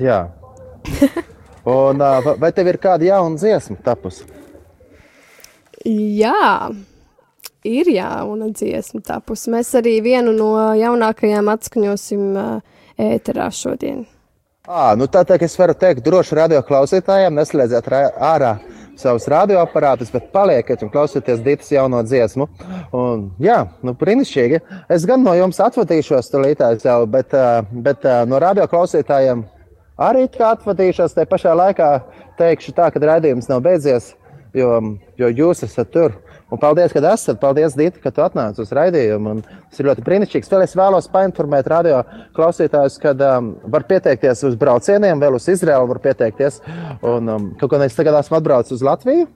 Jā. 0.02 0.24
Un, 1.70 2.02
uh, 2.02 2.18
va- 2.26 2.38
vai 2.42 2.50
tev 2.52 2.68
ir 2.68 2.82
kāda 2.82 3.06
jauna 3.08 3.38
dziesma 3.40 3.78
tapusi? 3.82 4.26
Jā, 5.84 6.70
ir 7.64 7.90
jauna 7.92 8.48
dziesma 8.52 9.02
tapusi. 9.04 9.50
Mēs 9.52 9.74
arī 9.76 9.98
vienu 10.04 10.32
no 10.32 10.54
jaunākajām 10.78 11.50
atskaņosim 11.52 12.38
ēterā 13.00 13.50
šodien. 13.52 14.04
À, 14.64 14.94
nu 14.96 15.04
tā, 15.12 15.20
tā 15.28 15.36
es 15.44 15.58
varu 15.60 15.74
teikt, 15.76 16.00
droši 16.06 16.38
radio 16.38 16.62
klausītājiem, 16.64 17.34
neslēdziet 17.36 17.90
ārā 17.92 18.54
savus 18.96 19.26
radioaparātus, 19.28 20.08
bet 20.14 20.30
palieciet 20.32 20.80
un 20.86 20.88
klausieties 20.88 21.42
Dītas 21.44 21.68
jauno 21.74 22.00
dziesmu. 22.06 22.46
Un, 22.96 23.26
jā, 23.44 23.58
nu, 23.84 23.92
brīnišķīgi. 24.00 24.62
Es 24.88 25.04
gan 25.04 25.20
no 25.26 25.34
jums 25.36 25.60
atvadīšos, 25.60 26.32
tūlītās 26.32 26.86
jau, 26.86 27.02
bet, 27.10 27.36
bet 27.84 28.08
no 28.30 28.40
radio 28.40 28.64
klausītājiem 28.70 29.44
arī 30.00 30.24
atvadīšos. 30.32 31.12
Te 31.12 31.28
pašā 31.28 31.52
laikā 31.60 31.90
teikšu 32.40 32.72
tā, 32.72 32.88
ka 32.88 33.04
raidījums 33.04 33.50
nav 33.52 33.60
beidzies, 33.66 34.14
jo, 34.54 34.70
jo 35.20 35.30
jūs 35.42 35.64
esat 35.66 35.92
tur. 35.94 36.16
Un 36.52 36.60
paldies, 36.62 36.92
ka 36.94 37.02
esat. 37.12 37.40
Paldies, 37.42 37.74
Dita, 37.78 38.00
ka 38.02 38.12
tu 38.14 38.22
atnāci 38.22 38.62
uz 38.62 38.72
raidījumu. 38.74 39.36
Un 39.36 39.64
Tas 39.74 39.82
ir 39.82 39.88
ļoti 39.88 40.02
brīnišķīgs. 40.06 40.50
Vēl 40.52 40.62
es 40.62 40.76
vēlos 40.78 41.08
painformēt 41.10 41.66
radio 41.66 41.96
klausītājus, 42.36 42.94
ka 43.02 43.10
um, 43.26 43.48
var 43.74 43.82
pieteikties 43.88 44.44
uz 44.46 44.54
braucieniem, 44.54 45.18
vēl 45.18 45.34
uz 45.34 45.48
Izraelu 45.50 45.88
var 45.90 45.98
pieteikties. 46.04 46.60
Un, 47.02 47.26
um, 47.26 47.48
kaut 47.58 47.72
gan 47.72 47.82
es 47.82 47.98
tagad 47.98 48.14
esmu 48.20 48.38
atbraucis 48.38 48.76
uz 48.76 48.84
Latviju. 48.86 49.26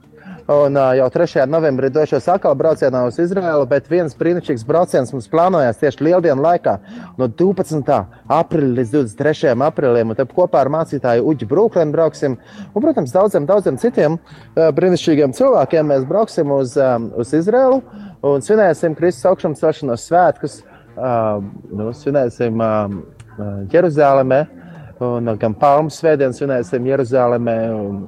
Un 0.49 0.75
uh, 0.75 0.95
jau 0.97 1.09
3. 1.13 1.43
novembrī 1.45 1.91
došos 1.93 2.25
atkal 2.33 2.55
braucienā 2.57 3.03
uz 3.05 3.19
Izraelu, 3.21 3.67
bet 3.69 3.85
viens 3.85 4.15
brīnišķīgs 4.17 4.63
brauciens 4.65 5.11
mums 5.13 5.27
plānojās 5.29 5.77
tieši 5.77 6.07
lieldienu 6.07 6.41
laikā, 6.41 6.73
no 7.21 7.27
12. 7.29 7.91
aprīļa 8.33 8.79
līdz 8.79 8.95
23. 8.95 9.53
aprīlim. 9.67 10.15
Tad 10.17 10.33
kopā 10.33 10.63
ar 10.63 10.73
mācītāju 10.73 11.27
Uģi 11.29 11.49
Brūklēnu 11.53 11.93
brauksim. 11.93 12.39
Un, 12.73 12.81
protams, 12.81 13.13
daudziem, 13.13 13.45
daudziem 13.45 13.77
citiem 13.77 14.17
uh, 14.17 14.71
brīnišķīgiem 14.73 15.37
cilvēkiem 15.37 15.93
mēs 15.93 16.09
brauksim 16.09 16.57
uz, 16.57 16.73
um, 16.81 17.11
uz 17.21 17.37
Izraelu 17.37 17.83
un 18.25 18.41
svinēsim 18.41 18.97
Kristus 18.97 19.29
augšām 19.29 19.53
celšanos 19.59 20.09
svētkus. 20.09 20.63
Uh, 20.97 21.45
nu, 21.69 21.93
svinēsim 21.93 22.57
uh, 22.57 22.97
Jeruzalemē, 23.69 24.47
un 25.05 25.29
gan 25.37 25.53
Palmu 25.61 25.93
svētdienu 25.93 26.33
svinēsim 26.33 26.89
Jeruzalemē. 26.89 27.59
Un, 27.77 28.07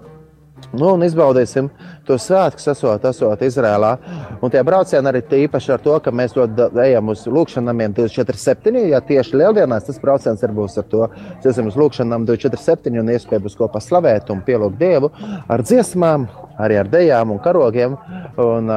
Nu, 0.72 0.94
un 0.96 1.04
izbaudīsim 1.04 1.68
to 2.12 2.20
svētku, 2.20 2.62
esot, 2.72 3.06
esot 3.08 3.44
Izrēlā. 3.46 3.92
Un 4.44 4.52
tie 4.52 4.62
braucieni 4.68 5.12
arī 5.12 5.24
īpaši 5.46 5.74
ar 5.76 5.84
to, 5.84 5.98
ka 6.04 6.12
mēs 6.16 6.36
to 6.36 6.46
ejam 6.84 7.12
uz 7.14 7.24
lūkšanām 7.30 7.84
24-7. 7.96 8.80
Ja 8.92 9.02
tieši 9.06 9.40
lieldienās 9.40 9.88
tas 9.88 10.00
brauciens 10.02 10.44
arī 10.44 10.58
būs 10.60 10.78
ar 10.82 10.88
to, 10.92 11.08
ka 11.12 11.50
iesim 11.52 11.70
uz 11.72 11.78
lūkšanām 11.80 12.28
24-7 12.28 13.00
un 13.02 13.12
iespēja 13.16 13.44
būs 13.46 13.58
kopā 13.60 13.82
slavēt 13.84 14.32
un 14.34 14.44
pielūgt 14.46 14.80
Dievu 14.82 15.12
ar 15.52 15.64
dziesmām, 15.64 16.28
arī 16.62 16.80
ar 16.82 16.90
dejām 16.92 17.34
un 17.36 17.42
karogiem. 17.44 17.98
Un 18.42 18.72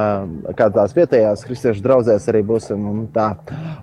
kā 0.57 0.69
tās 0.73 0.95
vietējās 0.95 1.45
kristiešu 1.47 1.83
draugzēs 1.85 2.29
arī 2.31 2.43
un 2.45 3.07
Tā. 3.15 3.27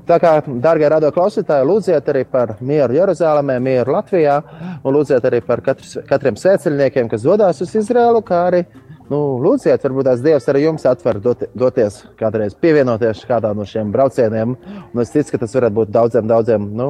tā 0.07 0.19
kā, 0.21 0.33
darbie 0.61 0.89
radio 0.89 1.11
klausītāji, 1.15 1.67
lūdziet 1.67 2.09
arī 2.09 2.25
par 2.29 2.57
mieru 2.61 2.95
Jeruzalemē, 2.95 3.59
mieru 3.61 3.93
Latvijā 3.93 4.41
un 4.83 4.95
lūdziet 4.95 5.25
arī 5.25 5.41
par 5.45 5.61
katru, 5.61 6.03
katriem 6.09 6.37
sēceļniekiem, 6.37 7.09
kas 7.09 7.23
dodas 7.23 7.61
uz 7.63 7.75
Izraelu, 7.77 8.23
kā 8.27 8.47
arī 8.51 8.65
Nu, 9.13 9.19
lūdziet, 9.43 9.83
varbūt 9.85 10.07
tās 10.09 10.23
Dievs 10.25 10.47
arī 10.49 10.63
jums 10.63 10.87
atver 10.89 11.19
doti, 11.21 11.49
doties 11.59 11.99
kādreiz 12.21 12.55
pievienoties 12.57 13.27
kādam 13.29 13.59
no 13.61 13.67
šiem 13.69 13.91
braucieniem. 13.93 14.55
Un 14.89 15.03
es 15.03 15.13
ticu, 15.13 15.35
ka 15.35 15.43
tas 15.43 15.57
varētu 15.59 15.77
būt 15.81 15.93
daudziem, 15.93 16.31
daudziem. 16.31 16.69
Nu, 16.79 16.87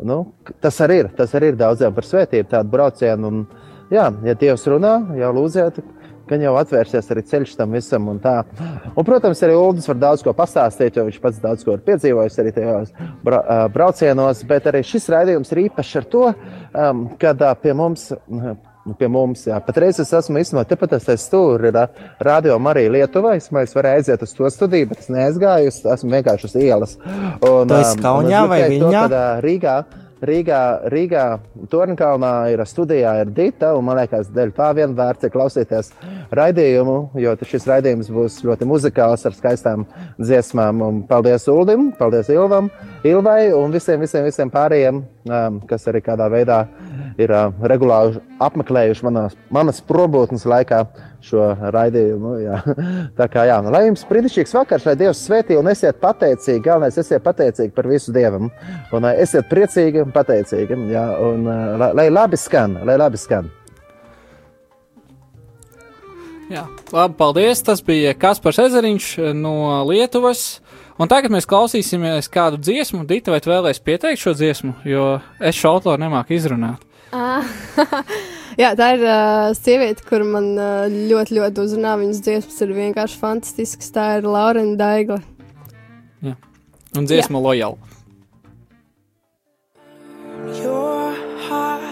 nu, 0.00 0.20
tas 0.64 0.78
arī 0.86 1.02
ir. 1.02 1.10
Tas 1.18 1.34
arī 1.36 1.52
ir 1.52 1.58
daudziem 1.60 1.92
par 1.96 2.06
svētību, 2.08 2.48
tādu 2.54 2.72
braucienu. 2.72 3.32
Un, 3.32 3.42
jā, 3.92 4.06
ja 4.24 4.36
Dievs 4.40 4.64
runā, 4.72 4.94
jau 5.20 5.34
lūdziet, 5.36 5.82
gan 6.30 6.46
jau 6.46 6.54
atvērsies 6.62 7.12
arī 7.12 7.26
ceļš 7.28 7.52
tam 7.58 7.76
visam. 7.76 8.08
Un 8.14 8.22
tā. 8.24 8.38
un, 8.94 9.04
protams, 9.04 9.44
arī 9.44 9.58
Ulas 9.58 9.90
var 9.90 10.00
daudz 10.06 10.24
ko 10.24 10.32
pastāstīt, 10.40 10.96
jo 10.96 11.04
viņš 11.10 11.20
pats 11.20 11.44
daudz 11.44 11.66
ko 11.66 11.76
ir 11.76 11.84
piedzīvojis 11.90 12.40
arī 12.40 12.54
tajos 12.56 12.96
bra 13.26 13.66
braucienos. 13.74 14.46
Bet 14.48 14.72
arī 14.72 14.80
šis 14.86 15.12
raidījums 15.12 15.52
ir 15.52 15.66
īpašs 15.66 16.00
ar 16.00 16.10
to, 16.16 16.26
um, 16.32 17.06
kad 17.20 17.44
ā, 17.44 17.52
pie 17.60 17.76
mums. 17.76 18.08
Pie 18.98 19.08
mums. 19.12 19.46
Jā. 19.48 19.60
Patreiz 19.64 20.00
es 20.02 20.12
esmu 20.16 20.42
īstenībā 20.42 20.66
tepat 20.68 20.98
esmu 20.98 21.16
tur, 21.32 21.64
ir 21.70 21.80
Radio 22.20 22.58
Marija 22.62 22.92
Lietuvā. 22.96 23.36
Es, 23.40 23.50
es 23.50 23.74
varēju 23.76 24.02
aiziet 24.02 24.26
uz 24.26 24.36
to 24.36 24.50
studiju, 24.52 24.90
bet 24.92 25.04
es 25.04 25.10
neaizgāju, 25.12 25.72
es 25.72 25.80
esmu 25.96 26.14
vienkārši 26.18 26.50
uz 26.50 26.60
ielas. 26.60 26.98
Un, 27.00 27.40
ā, 27.40 27.64
un 27.64 27.74
es 27.80 27.96
Kaunijā 28.00 28.44
vai 28.50 28.62
Viļņā? 28.68 29.08
To, 29.08 29.08
kad, 29.10 29.44
Rīgā. 29.46 29.80
Rīgā, 30.20 30.60
Rīgā 30.92 31.24
Tornkalnā 31.72 32.50
ir 32.52 32.60
studijā 32.68 33.14
ir 33.22 33.30
Dita, 33.32 33.70
un 33.76 33.86
man 33.86 33.96
liekas, 34.02 34.28
dēļ 34.34 34.52
tā 34.52 34.68
vien 34.76 34.92
vērts 34.96 35.24
ir 35.24 35.32
klausīties 35.32 35.88
raidījumu, 36.36 36.96
jo 37.22 37.32
tas 37.40 37.48
šis 37.48 37.64
raidījums 37.70 38.10
būs 38.12 38.36
ļoti 38.44 38.68
muzikāls 38.68 39.24
ar 39.24 39.36
skaistām 39.36 39.86
dziesmām. 40.20 40.82
Un 40.84 41.00
paldies 41.08 41.48
Uldim, 41.48 41.88
paldies 41.96 42.28
Ilvam, 42.34 42.68
Ilvai 43.00 43.48
un 43.56 43.72
visiem, 43.72 43.96
visiem, 44.02 44.26
visiem 44.26 44.50
pārējiem, 44.52 44.98
um, 45.24 45.54
kas 45.64 45.86
arī 45.88 46.02
kādā 46.04 46.26
veidā 46.28 46.58
ir 47.16 47.30
uh, 47.32 47.46
regulāri 47.72 48.20
apmeklējuši 48.44 49.06
manas, 49.06 49.36
manas 49.48 49.78
probūtnes 49.88 50.44
laikā 50.44 50.82
šo 51.24 51.46
raidījumu. 51.72 52.34
Jā. 52.42 52.58
Tā 53.18 53.28
kā 53.32 53.46
jā, 53.48 53.56
lai 53.72 53.86
jums 53.86 54.04
brīnišķīgs 54.08 54.52
vakars, 54.58 54.84
lai 54.84 54.98
Dievs 55.00 55.22
svētī 55.24 55.56
un 55.56 55.70
esiet 55.72 55.96
pateicīgi. 56.02 56.60
Galvenais, 56.66 56.98
esiet 57.00 57.24
pateicīgi 57.24 57.72
par 57.72 57.88
visu 57.88 58.12
Dievam. 58.12 58.50
Un 58.92 59.08
uh, 59.08 59.14
esiet 59.16 59.48
priecīgi 59.48 60.04
un 60.04 60.12
pateicīgi. 60.12 60.76
Jā, 60.92 61.06
un 61.24 61.48
uh, 61.48 61.78
lai, 61.80 61.90
lai 62.02 62.08
labi 62.12 62.40
skan, 62.40 62.82
lai 62.84 63.00
labi 63.00 63.20
skan. 63.20 63.48
Jā, 66.52 66.66
labi, 66.92 67.16
paldies. 67.16 67.64
Tas 67.64 67.80
bija 67.86 68.12
Kaspars 68.18 68.60
Ezeriņš 68.60 69.14
no 69.40 69.54
Lietuvas. 69.88 70.60
Un 71.00 71.08
tagad 71.08 71.32
mēs 71.32 71.48
klausīsimies 71.48 72.28
kādu 72.32 72.60
dziesmu. 72.60 73.06
Dita, 73.08 73.32
vai 73.32 73.40
tu 73.40 73.52
vēlēsies 73.52 73.84
pieteikt 73.86 74.20
šo 74.20 74.34
dziesmu? 74.36 74.74
Jo 74.84 75.06
es 75.40 75.56
šo 75.56 75.76
autoru 75.78 76.00
nemāku 76.02 76.36
izrunāt. 76.36 76.84
Ah, 77.16 77.46
Jā, 78.60 78.74
tā 78.76 78.90
ir 78.98 79.04
uh, 79.06 79.50
sieviete, 79.56 80.04
kur 80.04 80.26
man 80.28 80.52
uh, 80.58 80.84
ļoti, 80.90 81.38
ļoti 81.38 81.64
uzrunā. 81.64 81.94
Viņas 82.02 82.24
dziesmas 82.26 82.60
ir 82.66 82.74
vienkārši 82.76 83.20
fantastiskas. 83.22 83.92
Tā 83.94 84.08
ir 84.18 84.28
Laurena 84.28 84.76
Daigla. 84.76 85.22
Un 86.98 87.06
dziesma 87.06 87.38
lojāla. 87.38 87.78
your 90.56 91.12
heart. 91.46 91.82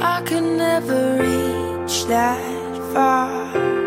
I 0.00 0.22
could 0.26 0.44
never 0.44 1.16
reach 1.18 2.04
that 2.06 2.92
far. 2.92 3.83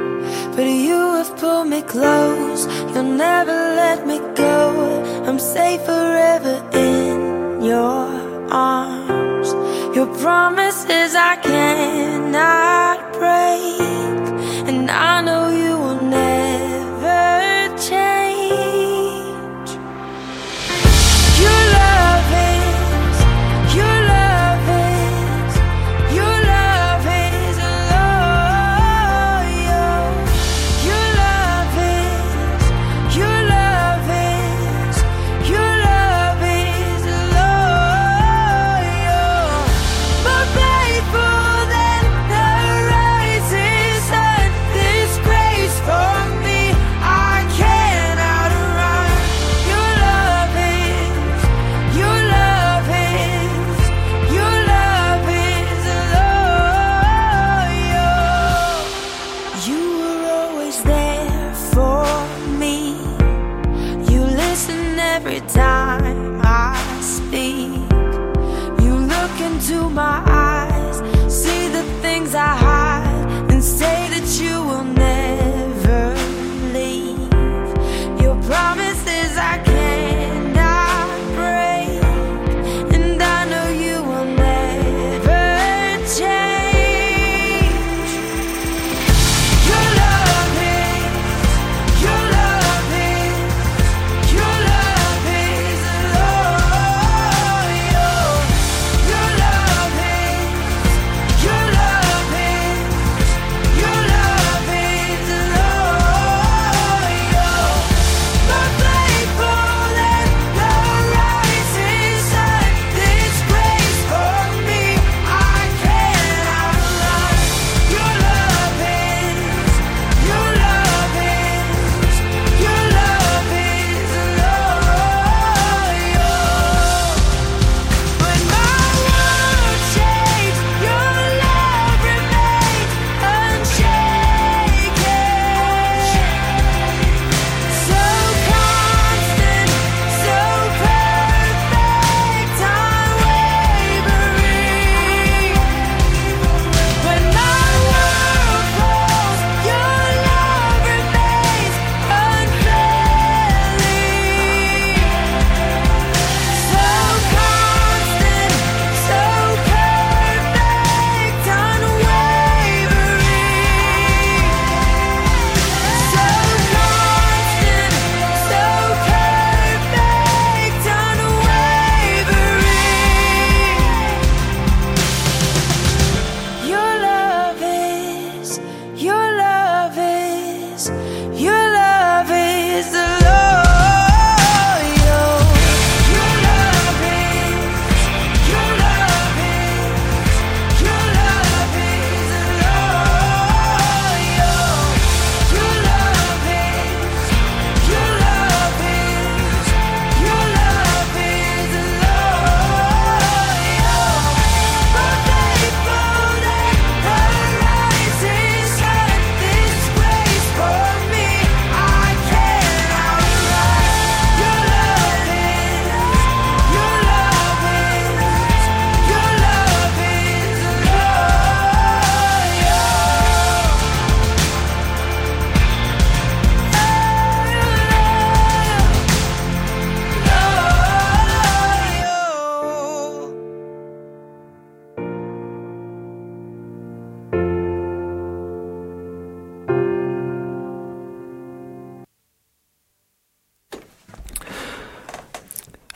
But 0.58 0.66
you 0.66 1.14
have 1.14 1.38
pulled 1.38 1.68
me 1.68 1.84
close, 1.84 2.66
you'll 2.92 3.04
never 3.04 3.52
let 3.54 4.08
me 4.08 4.18
go. 4.34 5.04
I'm 5.28 5.38
safe 5.38 5.82
forever 5.86 6.56
in 6.74 7.62
your 7.62 8.08
arms. 8.50 9.54
Your 9.96 10.08
promises 10.18 11.07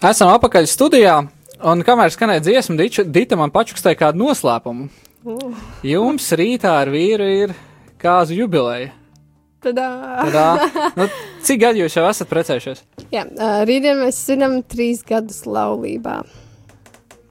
Esam 0.01 0.31
apakaļ 0.33 0.65
studijā, 0.65 1.15
un 1.69 1.83
kamēr 1.85 2.09
skanēja 2.09 2.41
dziesma, 2.47 2.73
Diča- 2.79 3.05
Dita 3.05 3.37
man 3.37 3.51
pačukstēja 3.53 3.99
kādu 3.99 4.23
noslēpumu. 4.23 4.87
Jums 5.85 6.25
rītā 6.33 6.71
ar 6.81 6.89
vīru 6.89 7.27
ir 7.29 7.53
kāzu 8.01 8.33
jubileja. 8.39 8.95
Tadā! 9.61 9.89
Tadā. 10.25 10.45
Nu, 10.97 11.05
cik 11.45 11.59
gadi 11.61 11.83
jūs 11.83 11.93
jau 11.99 12.07
esat 12.09 12.31
precējušies? 12.31 12.81
Jā, 13.13 13.27
uh, 13.29 13.59
rītdien 13.69 14.01
mēs 14.01 14.17
svinam 14.25 14.57
trīs 14.65 15.03
gadus 15.05 15.43
laulībā. 15.45 16.23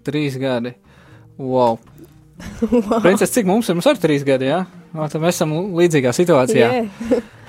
Trīs 0.07 0.39
gadi. 0.39 0.77
Wow. 1.43 1.81
wow. 2.71 3.01
Princes, 3.03 3.35
cik 3.35 3.51
mums 3.51 3.67
ir? 3.67 3.81
Mums 3.81 3.91
arī 3.91 4.05
trīs 4.07 4.23
gadi, 4.23 4.47
jā? 4.53 4.63
O, 4.95 5.11
tad 5.11 5.19
mēs 5.19 5.35
esam 5.41 5.59
līdzīgā 5.75 6.15
situācijā. 6.15 6.71
Jā. 6.71 7.21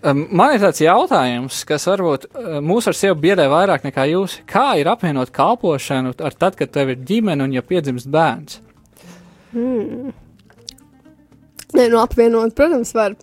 Man 0.00 0.54
ir 0.54 0.62
tāds 0.62 0.80
jautājums, 0.80 1.58
kas 1.68 1.84
varbūt 1.90 2.22
uh, 2.30 2.54
mūs 2.64 2.86
ar 2.88 2.96
sevi 2.96 3.18
biedē 3.26 3.44
vairāk 3.52 3.84
nekā 3.84 4.06
jūs. 4.08 4.38
Kā 4.48 4.72
ir 4.80 4.88
apvienot 4.88 5.32
kalpošanu 5.36 6.14
ar 6.16 6.36
tad, 6.40 6.56
kad 6.56 6.72
tev 6.72 6.94
ir 6.94 7.02
ģimene 7.04 7.44
un 7.44 7.52
ja 7.52 7.60
piedzimst 7.60 8.08
bērns? 8.12 8.62
Nē, 11.76 11.84
nu 11.92 12.00
apvienot, 12.00 12.54
protams, 12.56 12.94
var. 12.96 13.18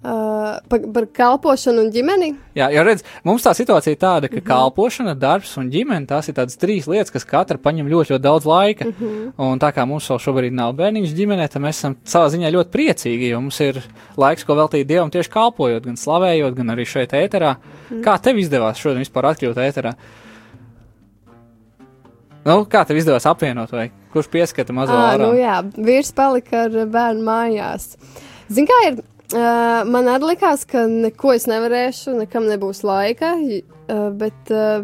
Uh, 0.00 0.56
par, 0.72 0.80
par 0.94 1.04
kalpošanu 1.12 1.82
un 1.84 1.90
ģimeni. 1.92 2.30
Jā, 2.56 2.70
jau 2.72 2.80
redz, 2.86 3.02
mums 3.28 3.44
tā 3.44 3.52
situācija 3.52 3.92
ir 3.92 3.98
tāda, 4.00 4.30
ka 4.32 4.40
kalpošana, 4.40 5.12
darbs 5.12 5.50
un 5.60 5.66
ģimene 5.68 6.08
tās 6.08 6.30
ir 6.30 6.38
tādas 6.38 6.56
trīs 6.56 6.86
lietas, 6.88 7.12
kas 7.12 7.28
katra 7.28 7.60
paņem 7.60 7.90
ļoti, 7.92 8.14
ļoti 8.14 8.24
daudz 8.24 8.48
laika. 8.48 8.88
Un 9.44 9.60
tā 9.60 9.68
kā 9.76 9.84
mums 9.84 10.08
vēl 10.08 10.22
šobrīd 10.24 10.56
nav 10.56 10.72
bērniņš 10.78 11.12
ģimenē, 11.18 11.50
tad 11.52 11.60
mēs 11.66 11.82
esam 11.82 11.98
savā 12.08 12.30
ziņā 12.32 12.48
ļoti 12.54 12.72
priecīgi, 12.78 13.28
jo 13.34 13.42
mums 13.44 13.60
ir 13.66 13.82
laiks, 14.16 14.48
ko 14.48 14.56
veltīt 14.62 14.88
Dievam 14.88 15.12
tieši 15.12 15.34
kalpojot, 15.36 15.84
gan 15.84 16.00
slavējot, 16.00 16.56
gan 16.56 16.72
arī 16.72 16.88
šeit 16.88 17.12
ēterā. 17.20 17.52
Kā 18.00 18.16
tev 18.24 18.40
izdevās 18.40 18.80
šodien 18.80 19.04
vispār 19.04 19.34
atkļūt 19.34 19.62
ēterā? 19.68 19.94
Nu, 22.48 22.62
kā 22.72 22.86
tev 22.88 22.96
izdevās 22.96 23.28
apvienot, 23.28 23.76
vai 23.76 23.90
kurš 24.14 24.32
pieskata 24.32 24.72
mazo 24.72 24.96
ārā? 24.96 25.28
nu 25.28 25.36
jā, 25.36 25.60
vīrs 25.76 26.16
palika 26.16 26.64
ar 26.70 26.84
bērnu 26.88 27.26
mājās. 27.28 27.90
Zini, 28.48 28.64
kā 28.72 28.82
ir? 28.88 29.02
Uh, 29.30 29.84
man 29.86 30.08
arī 30.10 30.32
likās, 30.32 30.64
ka 30.66 30.88
neko 30.90 31.36
es 31.36 31.44
nevarēšu, 31.46 32.16
nekam 32.18 32.48
nebūs 32.50 32.80
laika, 32.82 33.36
uh, 33.38 34.08
bet 34.18 34.50
uh, 34.50 34.82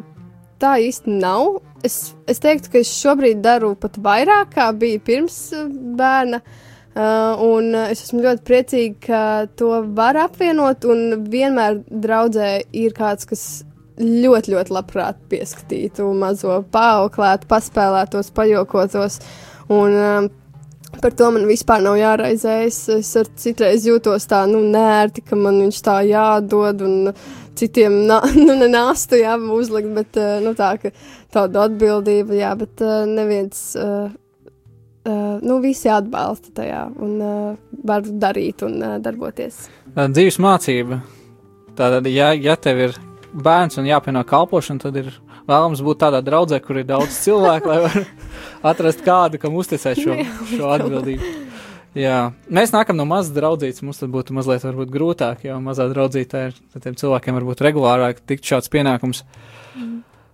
tā 0.62 0.76
īsti 0.86 1.16
nav. 1.18 1.58
Es, 1.86 2.14
es 2.30 2.38
teiktu, 2.42 2.70
ka 2.70 2.78
es 2.78 2.92
šobrīd 2.94 3.42
daru 3.42 3.72
pat 3.80 3.98
vairāk, 4.02 4.52
kā 4.54 4.68
bija 4.78 5.02
pirms 5.02 5.40
uh, 5.56 5.66
bērna. 5.98 6.42
Uh, 6.96 7.34
un 7.44 7.74
uh, 7.74 7.90
es 7.90 8.06
esmu 8.06 8.22
ļoti 8.24 8.46
priecīga, 8.46 9.00
ka 9.02 9.22
to 9.58 9.72
var 9.98 10.16
apvienot. 10.28 10.86
Un 10.88 11.26
vienmēr 11.32 11.82
draudzē 11.90 12.52
ir 12.70 12.94
kāds, 12.96 13.26
kas 13.28 13.42
ļoti, 13.98 14.54
ļoti 14.54 14.76
labprāt 14.78 15.20
pieskatītu 15.30 16.06
mazo 16.16 16.62
paauklētu, 16.72 17.50
paspēlētos, 17.50 18.30
pajokotos. 18.36 19.20
Un, 19.74 19.98
um, 19.98 20.30
Par 21.02 21.14
to 21.16 21.30
man 21.34 21.46
vispār 21.48 21.82
nav 21.84 21.98
jāraizējas. 22.00 22.78
Es 22.96 23.12
ar 23.20 23.30
citreiz 23.38 23.86
jūtos 23.88 24.28
tā, 24.30 24.44
nu, 24.50 24.62
nērti, 24.72 25.24
ka 25.26 25.38
man 25.38 25.60
viņš 25.64 25.80
tā 25.84 25.96
jādod, 26.08 26.84
un 26.86 27.10
citiem 27.56 28.02
na, 28.10 28.20
nu, 28.36 28.56
nenāstu 28.60 29.20
jāuzlikt, 29.20 29.90
bet 29.96 30.20
uh, 30.20 30.36
nu, 30.44 30.54
tā, 30.58 30.74
ka 30.80 30.92
tāda 31.34 31.66
atbildība, 31.66 32.36
jā, 32.38 32.52
bet 32.58 32.84
uh, 32.84 33.02
neviens, 33.08 33.66
uh, 33.80 34.08
uh, 35.08 35.36
nu, 35.42 35.60
visi 35.64 35.90
atbalsta 35.92 36.54
tajā 36.60 36.86
un 37.02 37.18
uh, 37.20 37.50
var 37.86 38.06
darīt 38.06 38.64
un 38.66 38.80
uh, 38.80 38.96
darboties. 39.02 39.66
Tā 39.96 40.08
dzīves 40.12 40.40
mācība. 40.42 41.00
Tātad, 41.76 42.08
ja, 42.08 42.30
ja 42.32 42.56
tev 42.56 42.80
ir 42.86 42.96
bērns 43.36 43.76
un 43.80 43.88
jāpieno 43.88 44.22
kalpošana, 44.28 44.80
tad 44.86 44.96
ir 44.96 45.10
vēlams 45.46 45.82
būt 45.86 46.02
tādā 46.02 46.22
draudzē, 46.24 46.60
kur 46.62 46.80
ir 46.80 46.88
daudz 46.88 47.16
cilvēku, 47.24 47.70
lai 47.70 47.80
var 47.86 48.72
atrast 48.72 49.02
kādu, 49.06 49.40
kam 49.42 49.56
uzticēt 49.58 50.02
šo, 50.02 50.18
šo 50.52 50.72
atbildību. 50.76 51.34
Jā, 51.96 52.16
mēs 52.52 52.74
nākam 52.74 52.98
no 52.98 53.06
mazas 53.08 53.32
draudzītes, 53.32 53.80
mums 53.86 54.02
tad 54.02 54.10
būtu 54.12 54.34
mazliet 54.36 54.66
grūtāk, 54.92 55.46
jo 55.48 55.56
mazā 55.64 55.86
draudzītē 55.88 56.42
ir 56.50 56.82
tiem 56.84 56.98
cilvēkiem 56.98 57.38
varbūt 57.38 57.62
regulārāk 57.64 58.20
tikt 58.28 58.44
šāds 58.44 58.68
pienākums. 58.72 59.22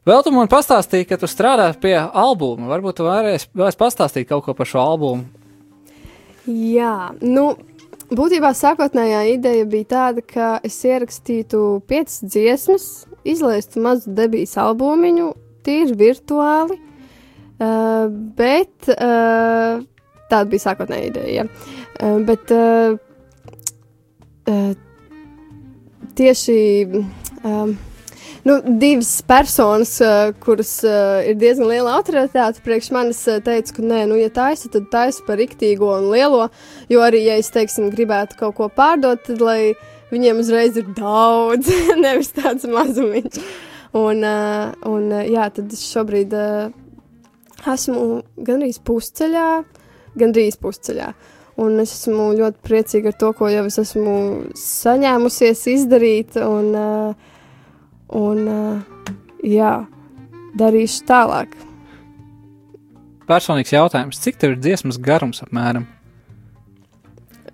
Vēl 0.03 0.25
tu 0.27 0.33
man 0.35 0.51
pastāstīji, 0.51 1.07
ka 1.07 1.21
tu 1.23 1.29
strādā 1.31 1.69
pie 1.79 1.95
albuma. 1.95 2.67
Varbūt 2.73 2.99
tu 2.99 3.07
varēsi 3.07 3.53
vēlēs 3.55 3.79
pastāstīt 3.79 4.27
kaut 4.27 4.43
ko 4.49 4.57
par 4.59 4.67
šo 4.67 4.83
albumu. 4.83 5.29
Jā, 6.51 7.13
nu, 7.23 7.53
būtībā 8.11 8.51
sākotnējā 8.59 9.21
ideja 9.37 9.69
bija 9.71 9.91
tāda, 9.93 10.25
ka 10.27 10.49
es 10.67 10.81
ierakstītu 10.83 11.63
piecas 11.87 12.19
dziesmas, 12.27 12.89
izlaistu 13.29 13.83
mazu 13.85 14.13
debijas 14.17 14.57
albumiņu, 14.61 15.29
tīri 15.67 15.97
virtuāli, 15.99 16.79
uh, 16.79 18.09
bet 18.39 18.91
uh, 18.95 19.83
tāda 20.33 20.45
bija 20.51 20.67
sākotnējā 20.67 21.13
ideja. 21.13 21.45
Ja. 21.45 21.47
Uh, 22.03 22.19
bet 22.27 22.53
uh, 22.55 22.99
uh, 24.51 24.75
tieši. 26.19 26.61
Um, 27.43 27.79
Nu, 28.45 28.57
divas 28.67 29.23
personas, 29.23 30.01
uh, 30.01 30.35
kuras 30.43 30.81
uh, 30.83 31.21
ir 31.23 31.37
diezgan 31.39 31.69
liela 31.71 31.93
autoritāte, 31.95 32.59
priekš 32.65 32.89
manis 32.91 33.21
uh, 33.31 33.39
teica, 33.45 33.77
ka, 33.77 33.85
nē, 33.87 34.01
nu, 34.11 34.17
ja 34.19 34.33
taisa, 34.35 34.67
tad 34.73 34.89
taisa 34.91 35.23
par 35.29 35.39
riktīgo 35.39 35.93
un 35.95 36.09
lielo. 36.11 36.49
Jo 36.91 37.05
arī, 37.07 37.21
ja 37.29 37.37
es, 37.39 37.53
teiksim, 37.55 37.93
gribētu 37.95 38.41
kaut 38.41 38.57
ko 38.59 38.67
pārdot, 38.67 39.23
tad 39.29 39.45
lai 39.47 39.77
viņiem 40.11 40.43
uzreiz 40.43 40.75
ir 40.81 40.91
daudz, 40.99 41.71
nevis 42.03 42.35
tāds 42.35 42.67
mazumiņš. 42.67 43.39
Un, 43.95 44.27
un 44.91 45.09
jā, 45.29 45.47
tad 45.55 45.71
es 45.71 45.87
šobrīd 45.93 46.35
esmu 47.69 48.23
gandrīz 48.43 48.81
pusceļā, 48.83 49.49
gandrīz 50.19 50.59
pusceļā. 50.59 51.13
Un 51.63 51.79
es 51.79 51.93
esmu 51.95 52.33
ļoti 52.41 52.65
priecīga 52.65 53.13
ar 53.13 53.21
to, 53.21 53.31
ko 53.39 53.53
jau 53.53 53.69
es 53.69 53.79
esmu 53.79 54.15
saņēmusies 54.59 55.69
izdarīt. 55.77 56.41
Un, 56.43 56.73
uh, 56.75 57.29
un 58.17 58.47
uh, 58.49 59.09
jā, 59.47 59.75
darīšu 60.59 61.07
tālāk. 61.09 61.57
Personīgs 63.29 63.73
jautājums, 63.73 64.21
cik 64.21 64.39
tev 64.41 64.57
ir 64.57 64.63
dziesmas 64.63 64.99
garums 65.01 65.43
apmēram? 65.45 65.87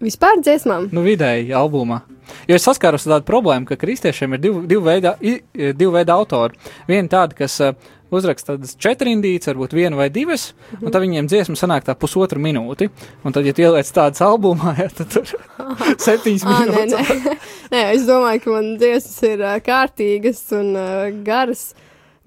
Vispār 0.02 0.38
dziesmām. 0.42 0.88
Nu, 0.94 1.02
vidēji 1.06 1.54
albumā. 1.56 2.02
Jo 2.48 2.56
es 2.58 2.64
saskāros 2.66 3.06
ar 3.08 3.18
tādu 3.18 3.28
problēmu, 3.28 3.68
ka 3.68 3.78
kristiešiem 3.80 4.34
ir 4.36 4.42
divi, 4.44 4.64
divi 4.70 4.82
veidi 4.88 5.38
divi 5.76 5.92
veidi 5.94 6.14
autori. 6.14 6.58
Viena 6.88 7.08
tāda, 7.12 7.36
kas 7.38 7.58
uh, 7.64 7.72
uzraksta 8.14 8.54
tādas 8.54 8.72
četrindītas, 8.80 9.50
varbūt 9.50 9.74
vienu 9.76 9.98
vai 9.98 10.06
divas, 10.12 10.50
un 10.80 10.88
tad 10.92 11.02
viņiem 11.04 11.26
dziesma 11.28 11.56
sanāk 11.60 11.84
tā 11.88 11.92
pusotra 11.98 12.40
minūti. 12.40 12.88
Un 13.24 13.34
tad, 13.36 13.44
ja 13.48 13.52
tu 13.52 13.64
ieliec 13.66 13.90
tādas 13.92 14.22
albumā, 14.24 14.72
jā, 14.80 14.88
tad 15.00 15.12
tur 15.12 15.34
septiņas 16.06 16.46
Ah, 16.48 16.62
nē, 16.64 16.86
minūtes. 16.86 17.12
nē. 17.26 17.36
nē, 17.74 17.82
es 17.98 18.06
domāju, 18.08 18.44
ka 18.46 18.54
man 18.56 18.70
dziesmas 18.80 19.20
ir 19.28 19.44
uh, 19.44 19.58
kārtīgas 19.64 20.40
un 20.56 20.72
uh, 20.78 21.10
garas. 21.26 21.68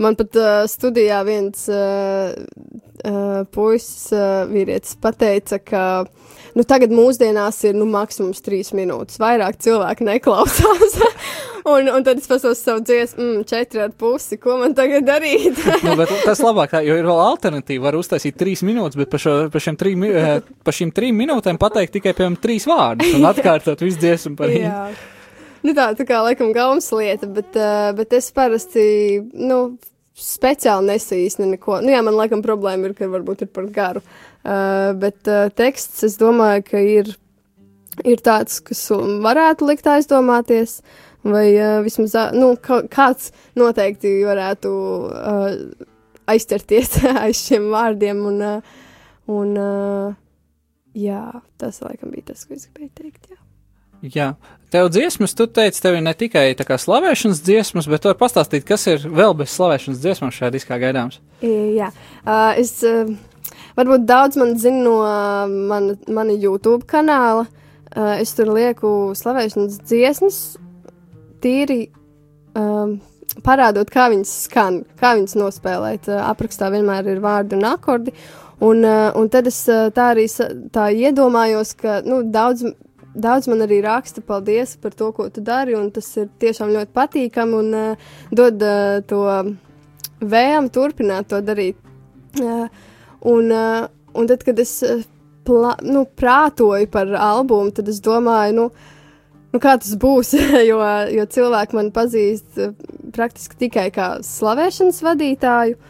Man 0.02 0.16
pat 0.18 0.38
uh, 0.38 0.64
studijā 0.70 1.20
viens 1.28 1.68
uh, 1.70 2.32
uh, 3.06 3.42
puisis, 3.54 4.08
uh, 4.16 4.48
vīrietis, 4.50 4.96
pateica, 5.02 5.60
ka 5.62 5.84
nu, 6.58 6.66
tagad 6.68 6.92
mūsdienās 6.94 7.60
ir 7.68 7.78
nu, 7.78 7.86
maksimums 7.90 8.44
trīs 8.44 8.72
minūtes. 8.76 9.20
Vairāk 9.22 9.60
cilvēku 9.64 10.06
neklausās. 10.08 10.98
un, 11.72 11.90
un 11.92 12.06
tad 12.06 12.22
es 12.22 12.28
pasos 12.30 12.62
savu 12.64 12.84
dziesmu, 12.86 13.22
mm, 13.22 13.46
četri 13.50 13.84
ar 13.86 13.94
pusi. 13.98 14.40
Ko 14.42 14.58
man 14.62 14.76
tagad 14.78 15.08
darīt? 15.08 15.62
nu, 15.86 16.08
tas 16.26 16.42
labāk, 16.44 16.74
tā, 16.74 16.84
jo 16.88 16.98
ir 17.00 17.08
vēl 17.08 17.22
alternatīva. 17.28 17.90
Var 17.90 18.00
uztaisīt 18.02 18.40
trīs 18.40 18.66
minūtes, 18.68 19.00
bet 19.00 19.12
par, 19.14 19.24
šo, 19.24 19.38
par, 19.54 19.64
šiem, 19.64 19.78
trim, 19.80 20.08
eh, 20.08 20.34
par 20.66 20.78
šīm 20.78 20.94
trim 20.96 21.22
minūtēm 21.22 21.62
pateikt 21.62 21.98
tikai, 22.00 22.16
piemēram, 22.18 22.40
trīs 22.42 22.68
vārdus 22.70 23.16
un 23.18 23.28
atkārtot 23.32 23.86
visu 23.86 24.02
dziesmu 24.02 24.36
par 24.40 24.52
viņu. 24.52 24.74
Nu, 25.62 25.76
tā, 25.78 25.92
tā 25.94 26.08
kā 26.10 26.24
laikam 26.26 26.50
gaumas 26.56 26.88
lieta, 26.96 27.30
bet, 27.30 27.54
uh, 27.54 27.92
bet 27.94 28.16
es 28.18 28.32
parasti, 28.34 28.84
nu, 29.38 29.76
speciāli 30.18 30.90
nesīsnu 30.90 31.52
neko. 31.52 31.78
Nu, 31.86 31.92
jā, 31.94 32.00
man 32.06 32.18
laikam 32.18 32.42
problēma 32.42 32.90
ir, 32.90 32.96
ka 32.98 33.06
varbūt 33.10 33.46
ir 33.46 33.52
par 33.54 33.68
garu. 33.74 34.02
Uh, 34.02 34.31
bet 34.44 35.30
uh, 35.30 35.50
teksts, 35.54 36.04
es 36.08 36.18
domāju, 36.22 36.66
ka 36.72 36.82
ir, 36.82 37.14
ir 38.08 38.24
tāds, 38.26 38.60
kas 38.66 38.84
varētu 38.92 39.70
likt 39.70 39.90
aizdomāties. 39.90 40.80
Vai 41.22 41.52
uh, 41.54 41.84
vismaz 41.86 42.16
nu, 42.34 42.56
ka, 42.58 42.80
kāds 42.90 43.30
noteikti 43.60 44.16
varētu 44.26 44.72
uh, 44.72 45.52
aizķerties 46.34 46.98
aiz 47.28 47.44
šiem 47.46 47.70
vārdiem. 47.74 48.26
Un, 48.32 48.42
uh, 48.42 48.82
un, 49.30 49.54
uh, 49.54 50.18
jā, 50.98 51.28
tas 51.62 51.78
laikam 51.86 52.14
bija 52.16 52.32
tas, 52.34 52.48
ko 52.48 52.58
es 52.58 52.66
gribēju 52.66 52.94
teikt. 52.98 53.30
Jā. 53.30 53.42
Jā, 54.02 54.32
tev 54.74 54.88
dziesmas, 54.90 55.36
tu 55.38 55.46
teici, 55.46 55.78
tev 55.84 56.00
ir 56.00 56.02
ne 56.02 56.16
tikai 56.18 56.56
tā 56.58 56.66
kā 56.66 56.74
slavēšanas 56.82 57.44
dziesmas, 57.46 57.86
bet 57.86 58.02
tu 58.02 58.10
vari 58.10 58.18
pastāstīt, 58.18 58.66
kas 58.66 58.88
ir 58.90 59.04
vēl 59.06 59.36
bez 59.38 59.54
slavēšanas 59.54 60.02
dziesmām 60.02 60.32
šajā 60.34 60.50
diskā 60.56 60.80
gaidāms. 60.82 61.20
Jā, 61.46 61.92
uh, 62.24 62.58
es 62.58 62.80
uh, 62.82 63.12
varbūt 63.78 64.06
daudz 64.10 64.38
man 64.40 64.56
zinu 64.60 64.84
no 64.86 64.98
uh, 65.06 65.46
mana, 65.48 65.98
mana 66.10 66.36
YouTube 66.36 66.88
kanāla. 66.90 67.48
Uh, 67.92 68.16
es 68.22 68.32
tur 68.38 68.54
lieku 68.56 69.12
slavēšanas 69.18 69.82
dziesmas, 69.84 70.38
tīri 71.44 71.90
um, 72.56 73.00
parādot, 73.44 73.90
kā 73.92 74.08
viņas 74.12 74.32
skan, 74.46 74.82
kā 75.00 75.16
viņas 75.18 75.36
nospēlēt. 75.40 76.08
Uh, 76.12 76.22
aprakstā 76.30 76.72
vienmēr 76.74 77.10
ir 77.12 77.24
vārdi 77.24 77.58
un 77.60 77.68
akordi. 77.72 78.16
Un, 78.62 78.86
uh, 78.86 79.10
un 79.18 79.28
tad 79.34 79.50
es 79.50 79.64
uh, 79.72 79.90
tā 79.94 80.12
arī 80.14 80.28
tā 80.74 80.92
iedomājos, 80.94 81.74
ka 81.80 82.00
nu, 82.06 82.22
daudz, 82.32 82.64
daudz 83.12 83.50
man 83.52 83.66
arī 83.66 83.82
raksta 83.84 84.22
paldies 84.24 84.78
par 84.82 84.96
to, 84.96 85.10
ko 85.18 85.28
tu 85.34 85.44
dari, 85.44 85.76
un 85.76 85.90
tas 85.92 86.08
ir 86.22 86.30
tiešām 86.42 86.72
ļoti 86.76 86.94
patīkami 86.96 87.58
un 87.58 87.74
uh, 87.76 88.08
dod 88.32 88.62
uh, 88.62 89.02
to 89.10 89.26
vēlmu 90.22 90.72
turpināt 90.72 91.32
to 91.32 91.42
darīt. 91.44 91.80
Uh, 92.40 92.70
un, 93.22 93.52
uh, 93.52 93.88
un 94.14 94.28
tad, 94.30 94.44
kad 94.46 94.60
es 94.62 94.74
uh, 94.86 95.04
plā, 95.48 95.76
nu, 95.86 96.06
prātoju 96.06 96.90
par 96.92 97.14
albumu, 97.14 97.74
tad 97.76 97.90
es 97.92 98.02
domāju, 98.04 98.58
nu, 98.58 98.68
nu 99.54 99.62
kā 99.62 99.78
tas 99.82 99.94
būs, 100.00 100.34
jo, 100.70 100.82
jo 101.16 101.26
cilvēki 101.38 101.78
man 101.78 101.92
pazīst 101.96 102.62
uh, 102.62 102.76
praktiski 103.16 103.66
tikai 103.68 103.90
kā 103.94 104.14
slavēšanas 104.26 105.04
vadītāju. 105.08 105.82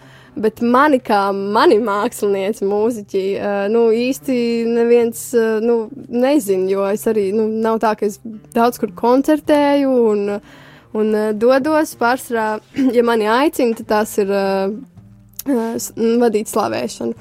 Bet 0.42 0.62
mani 0.64 1.02
kā 1.04 1.26
mani 1.36 1.76
mākslinieci, 1.84 2.64
mūziķi, 2.64 3.22
nu, 3.68 3.82
īsti 3.92 4.36
neviens 4.64 5.26
nu, 5.60 5.76
nezina, 6.08 6.70
jo 6.72 6.86
es 6.88 7.04
arī 7.12 7.26
nu, 7.36 7.50
nav 7.52 7.82
tā, 7.84 7.92
ka 8.00 8.08
es 8.08 8.16
daudz 8.56 8.80
kur 8.80 8.94
koncertēju 8.96 9.92
un, 9.92 10.38
un 10.96 11.12
dodos. 11.36 11.92
Pārsvarā, 12.00 12.62
ja 12.96 13.04
mani 13.04 13.28
aicina, 13.28 13.76
tad 13.82 13.90
tās 13.92 14.16
ir 14.24 14.32
vadīt 16.24 16.52
slavēšanu. 16.52 17.16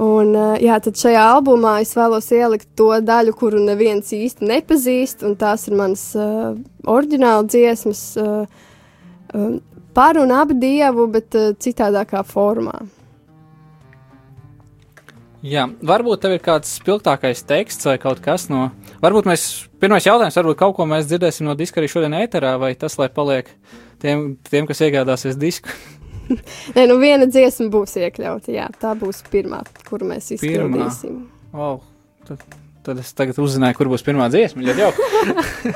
Un, 0.00 0.30
uh, 0.32 0.54
jā, 0.56 0.78
tad 0.80 0.96
šajā 0.96 1.22
albumā 1.34 1.74
es 1.82 1.90
vēlos 1.92 2.30
ielikt 2.32 2.70
to 2.78 2.88
daļu, 3.04 3.34
kuru 3.36 3.60
neviens 3.60 4.08
īsti 4.16 4.46
nepazīst, 4.48 5.26
un 5.28 5.34
tās 5.36 5.66
ir 5.68 5.76
manas 5.76 6.06
uh, 6.16 6.54
oriģināla 6.88 7.44
dziesmas 7.44 8.04
uh, 8.16 8.64
par 9.92 10.16
un 10.22 10.32
ap 10.32 10.54
dievu, 10.56 11.04
bet 11.12 11.36
uh, 11.36 11.52
citādākā 11.52 12.24
formā. 12.24 12.78
Jā, 15.40 15.66
varbūt 15.84 16.20
tev 16.20 16.34
ir 16.36 16.42
kāds 16.44 16.72
spilgtākais 16.76 17.40
teksts 17.48 17.88
vai 17.88 17.94
kaut 18.00 18.18
kas 18.24 18.50
no. 18.52 18.66
Varbūt 19.00 19.28
mēs, 19.28 19.44
pirmais 19.80 20.04
jautājums, 20.04 20.36
varbūt 20.36 20.58
kaut 20.60 20.74
ko 20.76 20.84
mēs 20.88 21.08
dzirdēsim 21.08 21.48
no 21.48 21.54
diska 21.56 21.80
arī 21.80 21.88
šodien 21.88 22.16
ēterā, 22.18 22.58
vai 22.60 22.74
tas, 22.76 22.98
lai 23.00 23.08
paliek 23.12 23.48
tiem, 24.02 24.34
tiem 24.48 24.68
kas 24.68 24.82
iegādāsies 24.84 25.40
disku. 25.40 25.72
Nē, 26.76 26.86
nu 26.90 26.98
viena 27.02 27.28
dziesma 27.30 27.68
būs 27.72 27.96
iekļauta, 28.00 28.52
jā, 28.54 28.66
tā 28.80 28.94
būs 28.98 29.22
pirmā, 29.32 29.62
kuru 29.88 30.10
mēs 30.12 30.32
izpildīsim. 30.36 31.22
Wow, 31.54 31.80
tad, 32.28 32.44
tad 32.86 33.00
es 33.02 33.12
tagad 33.16 33.40
uzzināju, 33.42 33.78
kur 33.78 33.90
būs 33.92 34.06
pirmā 34.06 34.30
dziesma. 34.32 34.64
Jauki. 34.66 35.74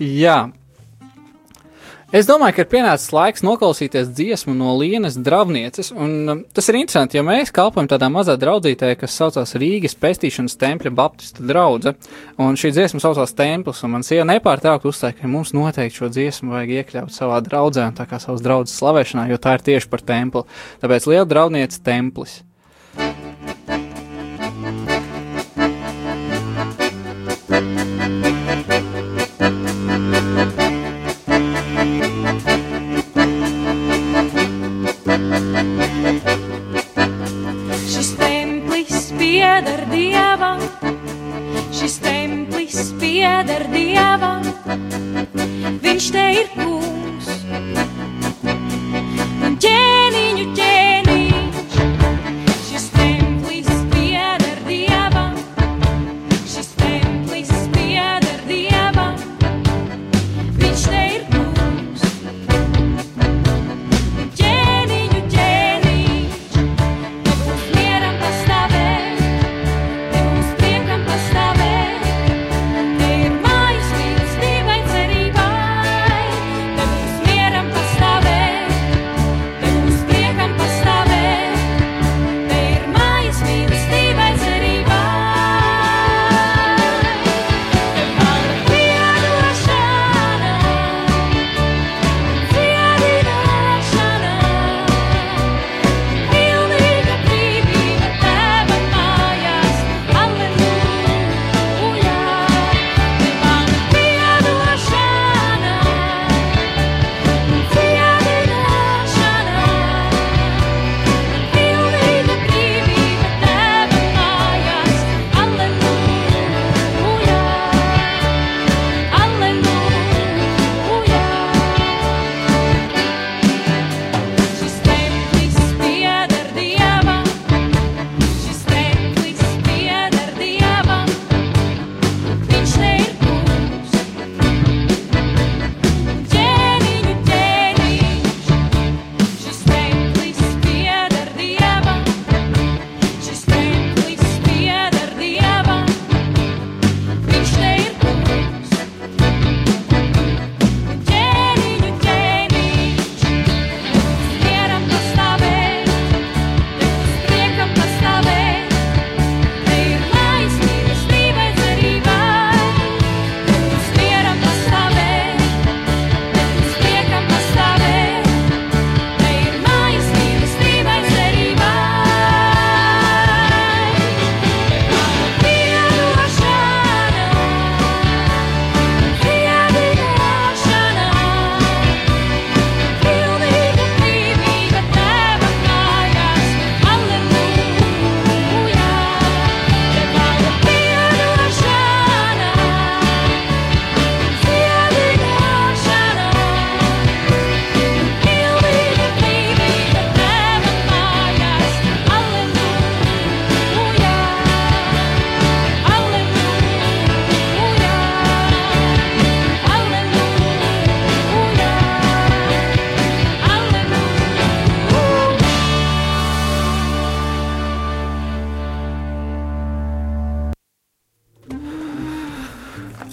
Jā. 0.24 0.38
Es 2.10 2.26
domāju, 2.26 2.56
ka 2.56 2.64
ir 2.64 2.66
pienācis 2.72 3.12
laiks 3.14 3.44
noklausīties 3.46 4.08
dziesmu 4.18 4.50
no 4.58 4.72
Lienas 4.80 5.14
Dravnieces. 5.14 5.92
Un, 5.94 6.14
um, 6.32 6.40
tas 6.42 6.66
ir 6.66 6.80
interesanti, 6.80 7.20
jo 7.20 7.22
mēs 7.22 7.52
kalpojam 7.54 7.86
tādā 7.92 8.08
mazā 8.10 8.34
draudzītē, 8.34 8.96
kas 8.98 9.14
saucās 9.14 9.54
Rīgas 9.54 9.94
pestīšanas 9.94 10.58
tempļa 10.58 10.90
Baptistu 10.98 11.46
draudze. 11.46 11.94
Un 12.42 12.58
šī 12.58 12.72
dziesma 12.74 12.98
saucās 13.04 13.36
Templis, 13.38 13.84
un 13.86 13.94
man 13.94 14.06
sieva 14.06 14.26
nepārtraukti 14.32 14.90
uzstāja, 14.90 15.20
ka 15.20 15.30
mums 15.30 15.54
noteikti 15.54 16.02
šo 16.02 16.10
dziesmu 16.10 16.56
vajag 16.56 16.76
iekļaut 16.80 17.14
savā 17.14 17.38
draudzē, 17.46 17.86
un 17.92 17.98
tā 18.02 18.10
kā 18.10 18.18
savas 18.18 18.42
draudzes 18.42 18.74
slavēšanā, 18.82 19.30
jo 19.30 19.38
tā 19.38 19.54
ir 19.60 19.68
tieši 19.70 19.94
par 19.94 20.02
templi. 20.02 20.42
Tāpēc 20.82 21.06
liela 21.12 21.30
draudniece 21.30 21.78
Templis. 21.86 22.40
Pieder 39.60 39.84
dievam, 39.92 40.60
šis 41.72 41.98
templis 42.00 42.94
pieder 42.96 43.66
dievam, 43.68 44.46
viņš 45.84 46.06
te 46.14 46.22
ir 46.38 46.48
kungs. 46.54 47.28
Un 49.44 49.58
ķēniņu 49.60 50.46
ķēniņš, 50.56 50.79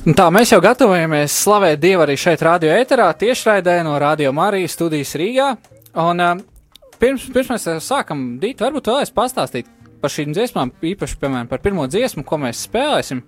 Tā 0.08 0.30
mēs 0.32 0.53
jau 0.53 0.62
gatavojamies 0.64 1.34
slavēt 1.43 1.82
Dievu 1.84 2.05
arī 2.05 2.14
šeit, 2.16 2.39
radio 2.45 2.70
ēterā, 2.72 3.10
tiešraidē 3.20 3.82
no 3.84 3.97
Radio 3.99 4.30
Marijas 4.32 4.78
studijas 4.78 5.10
Rīgā. 5.20 5.49
Un 5.99 6.24
uh, 6.24 6.38
pirms, 6.95 7.26
pirms 7.36 7.49
mēs 7.51 7.66
uh, 7.68 7.82
sākam, 7.84 8.22
Dīt, 8.39 8.64
varbūt 8.64 8.88
vēlēs 8.88 9.12
pastāstīt 9.12 9.68
par 9.99 10.14
šīm 10.14 10.32
dziesmām, 10.32 10.72
īpaši, 10.80 11.18
piemēram, 11.20 11.49
par 11.51 11.60
pirmo 11.60 11.89
dziesmu, 11.91 12.24
ko 12.24 12.39
mēs 12.39 12.64
spēlēsim. 12.70 13.20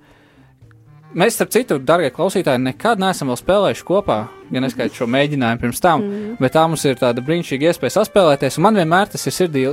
Mēs, 1.20 1.36
starp 1.36 1.52
citu, 1.52 1.82
darbie 1.84 2.14
klausītāji, 2.16 2.64
nekad 2.64 3.04
neesam 3.04 3.34
vēl 3.34 3.42
spēlējuši 3.42 3.88
kopā, 3.92 4.22
ja 4.48 4.64
neskaitot 4.64 5.02
šo 5.02 5.12
mēģinājumu 5.12 5.66
pirms 5.66 5.84
tam, 5.84 6.08
mm. 6.08 6.38
bet 6.40 6.56
tā 6.56 6.64
mums 6.64 6.88
ir 6.88 6.96
tāda 7.02 7.26
brīnišķīga 7.28 7.74
iespēja 7.74 7.98
saspēlēties, 7.98 8.56
un 8.56 8.70
man 8.70 8.80
vienmēr 8.80 9.12
tas 9.12 9.28
ir 9.28 9.36
sirdī 9.36 9.66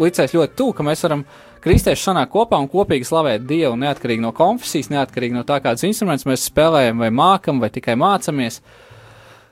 līdzēs 0.00 0.32
ļoti 0.32 0.56
tuvu, 0.56 0.78
ka 0.78 0.88
mēs 0.88 1.04
varam 1.04 1.28
kristieši 1.64 2.10
sanākt 2.10 2.32
kopā 2.34 2.58
un 2.60 2.68
kopīgi 2.70 3.06
slavēt 3.08 3.46
Dievu, 3.48 3.76
neatkarīgi 3.80 4.22
no 4.24 4.34
konfesijas, 4.36 4.90
neatkarīgi 4.92 5.36
no 5.36 5.44
tā, 5.48 5.60
kādus 5.64 5.86
instrumentus 5.88 6.28
mēs 6.28 6.44
spēlējam, 6.50 7.00
vai 7.00 7.10
mākam, 7.14 7.62
vai 7.62 7.72
tikai 7.72 7.96
mācāmies. 8.00 8.60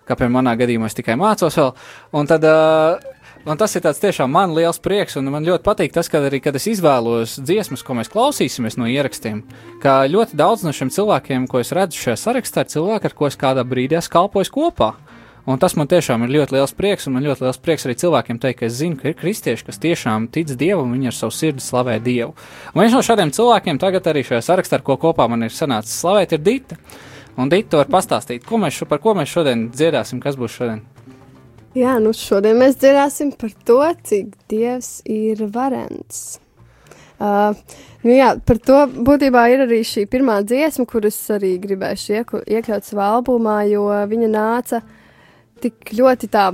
Kā 0.09 0.17
piemēram, 0.19 0.41
manā 0.41 0.55
gadījumā 0.61 0.91
es 0.91 0.99
tikai 0.99 1.17
mācos 1.19 1.57
vēl. 1.57 1.71
Un 2.19 2.29
tad, 2.29 2.45
uh, 2.45 2.99
un 3.47 3.61
tas 3.61 3.77
ir 3.79 3.87
tiešām 3.87 4.33
man 4.35 4.53
liels 4.57 4.83
prieks, 4.83 5.17
un 5.21 5.31
man 5.33 5.47
ļoti 5.47 5.65
patīk 5.67 5.95
tas, 5.95 6.11
ka 6.11 6.21
arī, 6.27 6.43
kad 6.43 6.59
es 6.59 6.69
izvēlos 6.75 7.39
dziesmas, 7.41 7.85
ko 7.87 7.97
mēs 7.97 8.11
klausīsimies 8.13 8.77
no 8.81 8.91
ierakstiem, 8.91 9.45
ka 9.83 10.03
ļoti 10.11 10.37
daudz 10.39 10.67
no 10.67 10.75
šiem 10.75 10.91
cilvēkiem, 10.93 11.47
ko 11.49 11.63
es 11.63 11.73
redzu 11.73 12.03
šajā 12.03 12.19
sarakstā, 12.19 12.67
ir 12.67 12.75
cilvēki, 12.75 13.09
ar 13.09 13.17
ko 13.17 13.31
es 13.31 13.39
kādā 13.41 13.65
brīdī 13.65 14.01
esmu 14.03 14.19
kalpojis 14.19 14.53
kopā. 14.53 14.93
Un 15.43 15.59
tas 15.59 15.75
man 15.75 15.89
tiešām 15.91 16.23
ir 16.23 16.37
ļoti 16.37 16.55
liels 16.55 16.75
prieks, 16.79 17.09
un 17.09 17.17
man 17.17 17.25
ļoti 17.27 17.43
liels 17.43 17.59
prieks 17.59 17.89
arī 17.89 17.97
cilvēkiem 17.99 18.39
teikt, 18.39 18.61
ka 18.61 18.67
es 18.69 18.77
zinu, 18.79 18.95
ka 19.01 19.09
ir 19.11 19.17
kristieši, 19.19 19.65
kas 19.67 19.81
tiešām 19.83 20.29
tic 20.31 20.53
Dievam, 20.55 20.87
un 20.87 20.95
viņi 20.95 21.11
ar 21.11 21.17
savu 21.17 21.35
sirdi 21.35 21.65
slavē 21.65 21.97
Dievu. 22.05 22.37
Un 22.71 22.85
viens 22.85 22.95
no 22.95 23.03
šādiem 23.03 23.33
cilvēkiem 23.35 23.81
tagad 23.83 24.07
arī 24.07 24.23
šajā 24.29 24.39
sarakstā, 24.47 24.79
ar 24.79 24.87
ko 24.87 24.95
kopā 25.03 25.27
man 25.33 25.43
ir 25.43 25.51
sanācis 25.51 25.97
slavēt, 25.99 26.37
ir 26.37 26.45
Dita. 26.47 26.79
Un 27.43 27.51
Dita 27.51 27.81
var 27.81 27.91
pastāstīt, 27.91 28.47
ko 28.47 28.63
mēs, 28.63 28.79
par 28.87 29.03
ko 29.03 29.17
mēs 29.19 29.35
šodien 29.35 29.67
dziedāsim, 29.75 30.23
kas 30.23 30.39
būs 30.39 30.61
šodien. 30.61 30.85
Jā, 31.75 31.97
nu 32.05 32.15
šodien 32.15 32.63
mēs 32.63 32.79
dzirdēsim 32.79 33.35
par 33.41 33.51
to, 33.67 33.81
cik 34.07 34.31
Dievs 34.53 35.01
ir 35.11 35.43
varants. 35.51 36.39
Uh, 37.23 37.55
nu 38.07 38.15
jā, 38.15 38.33
par 38.47 38.59
to 38.63 38.85
būtībā 38.95 39.49
ir 39.51 39.67
arī 39.67 39.83
šī 39.87 40.07
pirmā 40.11 40.41
dziesma, 40.47 40.87
kuras 40.91 41.19
arī 41.35 41.57
gribēju 41.63 42.43
iekļaut 42.47 42.87
savā 42.87 43.13
albumā, 43.17 43.63
jo 43.71 43.89
viņa 44.11 44.31
nāca 44.31 44.83
tik 45.63 45.93
ļoti 45.99 46.29
tā 46.33 46.49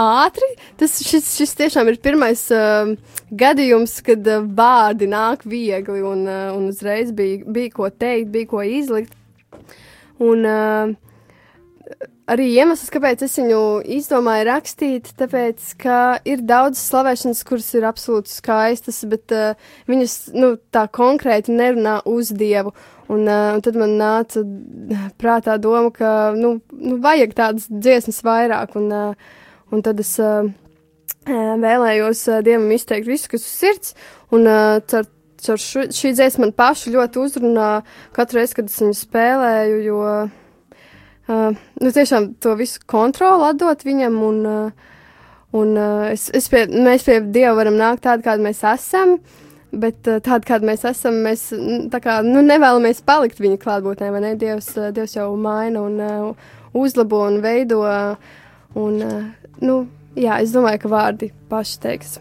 ātri. 0.00 0.48
Tas 0.80 0.98
šis, 1.06 1.34
šis 1.38 1.56
tiešām 1.58 1.90
ir 1.90 2.00
pirmais 2.02 2.46
uh, 2.54 2.94
gadījums, 3.30 3.98
kad 4.06 4.26
uh, 4.28 4.44
vārdi 4.44 5.10
nāk 5.10 5.46
viegli 5.48 6.02
un, 6.06 6.26
uh, 6.28 6.50
un 6.56 6.70
uzreiz 6.72 7.14
bija, 7.16 7.44
bija 7.46 7.74
ko 7.76 7.90
teikt, 7.90 8.32
bija 8.34 8.50
ko 8.50 8.64
izlikt. 8.66 9.16
Un, 10.20 10.44
uh, 10.44 10.92
arī 12.30 12.46
iemesls, 12.54 12.90
kāpēc 12.92 13.24
es 13.26 13.36
viņu 13.40 13.60
izdomāju 13.98 14.46
rakstīt, 14.50 15.10
tāpēc, 15.18 15.72
ka 15.80 15.98
ir 16.28 16.44
daudz 16.46 16.80
slavēšanas, 16.82 17.42
kuras 17.48 17.70
ir 17.78 17.86
absolūti 17.88 18.32
skaistas, 18.32 19.02
bet 19.10 19.34
uh, 19.34 19.68
viņas 19.90 20.16
nu, 20.36 20.54
tā 20.74 20.86
konkrēti 20.92 21.54
nerunā 21.56 22.00
uz 22.08 22.32
Dievu. 22.36 22.74
Un, 23.10 23.26
uh, 23.26 23.56
un 23.56 23.62
tad 23.64 23.76
man 23.80 23.96
nāca 23.98 24.44
prātā 25.18 25.56
doma, 25.58 25.90
ka 25.94 26.32
nu, 26.36 26.56
nu, 26.70 26.98
vajag 27.02 27.36
tādas 27.38 27.66
dziesmas 27.70 28.20
vairāk, 28.26 28.76
un, 28.78 28.90
uh, 28.94 29.38
un 29.74 29.82
tad 29.86 30.02
es 30.02 30.12
uh, 30.22 30.44
uh, 30.46 31.54
vēlējos 31.64 32.26
uh, 32.30 32.42
Dievam 32.46 32.70
izteikt 32.76 33.10
visu, 33.10 33.32
kas 33.32 33.46
uz 33.46 33.56
sirds, 33.64 33.96
un 34.30 34.46
uh, 34.46 34.78
caur, 34.92 35.08
caur 35.42 35.58
šu, 35.58 35.88
šī 35.96 36.14
dziesma 36.14 36.46
man 36.46 36.54
pašu 36.54 36.94
ļoti 36.94 37.24
uzrunā 37.24 37.70
katru 38.14 38.38
reizi, 38.38 38.60
kad 38.60 38.70
es 38.70 38.78
viņu 38.84 39.00
spēlēju, 39.00 39.80
jo 39.88 40.04
Uh, 41.30 41.54
nu, 41.78 41.90
tiešām 41.94 42.32
to 42.42 42.56
visu 42.58 42.80
kontroli 42.90 43.44
atdot 43.52 43.84
viņam, 43.86 44.16
un, 44.26 44.38
uh, 44.48 44.94
un 45.54 45.76
uh, 45.78 46.08
es, 46.10 46.24
es 46.34 46.48
pie, 46.50 46.64
mēs 46.66 47.04
pie 47.06 47.20
Dieva 47.22 47.52
varam 47.60 47.76
nākt 47.78 48.02
tādi, 48.06 48.24
kādi 48.24 48.42
mēs 48.42 48.64
esam, 48.66 49.18
bet 49.72 50.08
uh, 50.10 50.20
tādi, 50.24 50.48
kādi 50.48 50.68
mēs 50.70 50.86
esam, 50.88 51.20
mēs 51.26 51.48
kā, 52.02 52.20
nu, 52.26 52.42
nevēlamies 52.46 53.02
palikt 53.06 53.42
viņa 53.42 53.60
klātbūtnē, 53.62 54.10
ne? 54.22 54.34
Dievs, 54.40 54.72
uh, 54.78 54.90
Dievs 54.94 55.16
jau 55.16 55.28
maina 55.40 55.84
un 55.86 56.00
uh, 56.04 56.50
uzlabo 56.76 57.24
un 57.26 57.40
veido, 57.44 57.82
un, 58.78 58.98
nu, 59.60 59.78
jā, 60.16 60.40
es 60.40 60.54
domāju, 60.54 60.84
ka 60.84 60.92
vārdi 60.92 61.32
paši 61.50 61.80
teiks. 61.82 62.18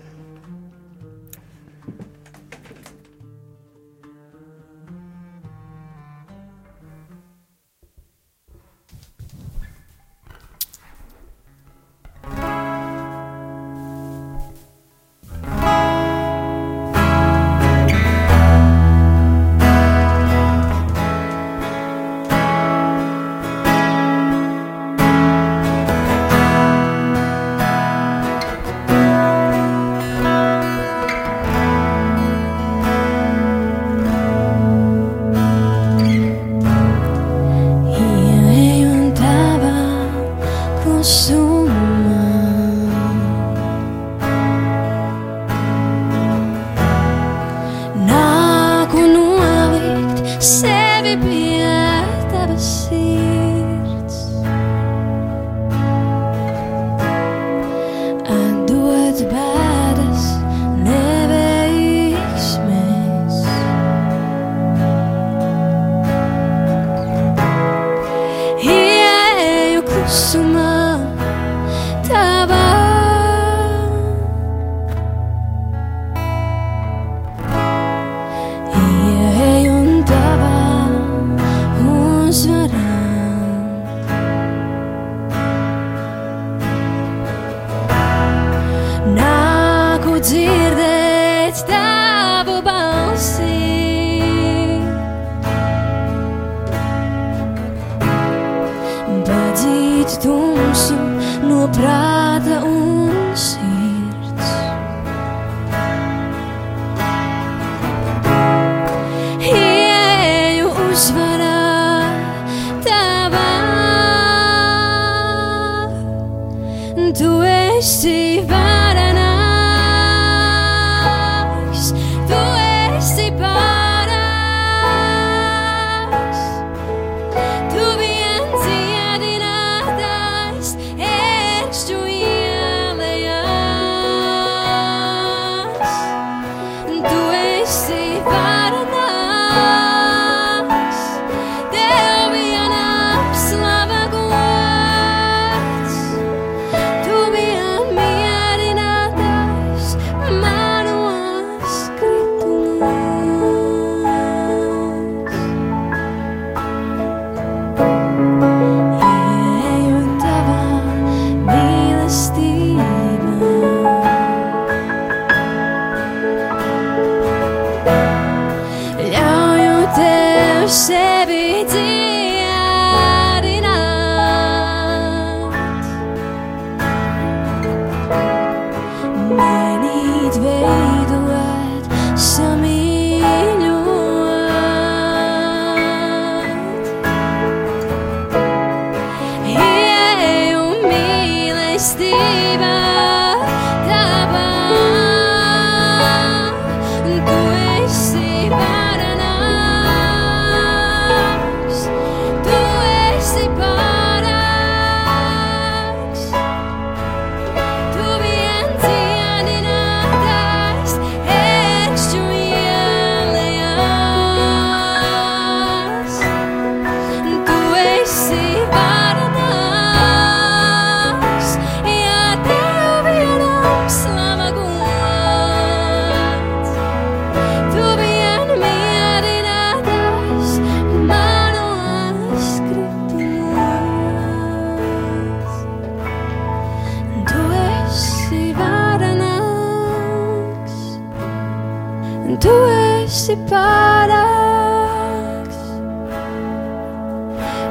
you 41.39 41.78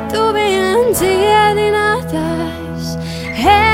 Tu 0.08 0.22
vien 0.34 0.92
dziedinātājs, 0.96 2.92
heršu 3.42 3.67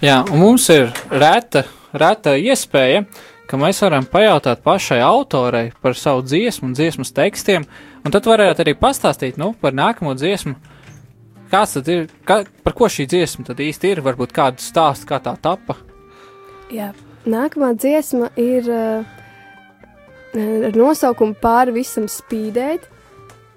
Jā, 0.00 0.22
un 0.32 0.38
mums 0.40 0.64
ir 0.72 0.86
reta, 1.12 1.66
reta 1.92 2.32
iespēja, 2.40 3.02
ka 3.44 3.58
mēs 3.60 3.82
varam 3.84 4.06
pajautāt 4.08 4.62
pašai 4.64 5.02
autorei 5.04 5.74
par 5.84 5.92
savu 5.92 6.22
dziesmu 6.24 6.70
un 6.70 6.72
dziesmas 6.78 7.12
tekstiem, 7.12 7.66
un 8.00 8.14
tad 8.14 8.24
varētu 8.24 8.64
arī 8.64 8.72
pastāstīt 8.80 9.36
nu, 9.36 9.50
par 9.60 9.76
nākamo 9.76 10.14
dziesmu. 10.16 10.54
Kāds 11.52 11.76
tad 11.76 11.92
ir, 11.92 12.08
kā, 12.24 12.38
par 12.64 12.78
ko 12.78 12.88
šī 12.88 13.04
dziesma 13.12 13.44
tad 13.50 13.60
īsti 13.60 13.92
ir? 13.92 14.00
Varbūt 14.06 14.32
kādu 14.32 14.64
stāstu, 14.64 15.04
kā 15.10 15.20
tā 15.20 15.36
tapa. 15.36 15.76
Jā, 16.72 16.94
nākamā 17.28 17.74
dziesma 17.76 18.32
ir 18.40 18.72
uh, 18.72 19.04
ar 20.32 20.80
nosaukumu 20.80 21.36
Pāri 21.44 21.76
visam 21.76 22.08
spīdēt. 22.08 22.88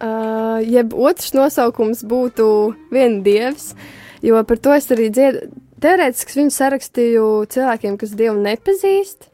Uh, 0.03 0.59
jeb 0.59 0.91
otrs 0.91 1.31
nosaukums 1.37 2.03
būtu 2.03 2.45
Viena 2.91 3.23
dievs, 3.23 3.77
jo 4.19 4.43
par 4.43 4.59
to 4.59 4.75
es 4.75 4.91
arī 4.91 5.07
dziedu. 5.07 5.53
Teorētiski 5.83 6.39
viņu 6.39 6.55
sarakstīju 6.55 7.27
cilvēkiem, 7.51 7.97
kas 7.99 8.15
dievu 8.19 8.37
nepazīst, 8.39 9.27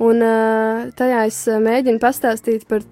un 0.00 0.24
uh, 0.24 0.86
tajā 0.96 1.26
es 1.28 1.42
uh, 1.50 1.60
mēģinu 1.60 2.00
pastāstīt 2.00 2.64
par 2.70 2.86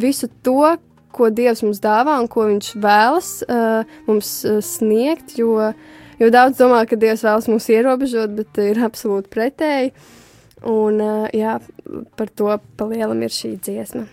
visu 0.00 0.30
to, 0.46 0.76
ko 1.12 1.28
dievs 1.34 1.64
mums 1.66 1.82
dāvā 1.82 2.16
un 2.22 2.28
ko 2.30 2.46
viņš 2.48 2.74
vēlas 2.80 3.32
uh, 3.44 3.96
mums 4.06 4.30
sniegt, 4.64 5.34
jo 5.36 5.72
Jo 6.20 6.28
daudz 6.28 6.58
domā, 6.60 6.82
ka 6.84 6.98
Dievs 7.00 7.22
vēlas 7.24 7.46
mūs 7.48 7.66
ierobežot, 7.72 8.34
bet 8.36 8.58
ir 8.60 8.82
absolūti 8.84 9.30
pretēji. 9.32 9.94
Un, 10.68 11.00
jā, 11.32 11.54
par 12.20 12.28
to 12.36 12.52
palielam 12.76 13.22
ir 13.24 13.32
šī 13.32 13.54
dziesma. 13.56 14.04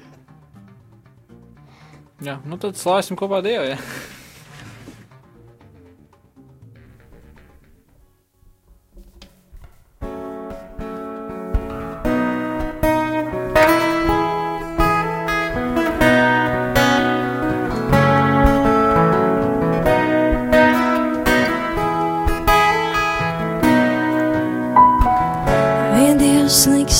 Jā, 2.23 2.37
nu 2.47 2.55
tad 2.61 2.79
slāpsim 2.79 3.19
kopā 3.19 3.41
Dievu. 3.43 3.73
Ja? 3.73 3.81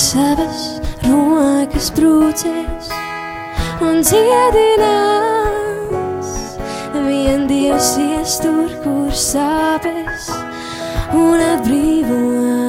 Savas 0.07 0.59
rokas 1.03 1.89
brūcēs 1.97 2.87
un 3.83 3.99
dziedinās. 4.07 5.41
Vien 7.07 7.43
Dievs 7.49 7.89
ies 8.05 8.37
tur, 8.43 8.71
kur 8.85 9.11
sāpes 9.11 10.31
un 11.11 11.43
atbrīvos. 11.49 12.66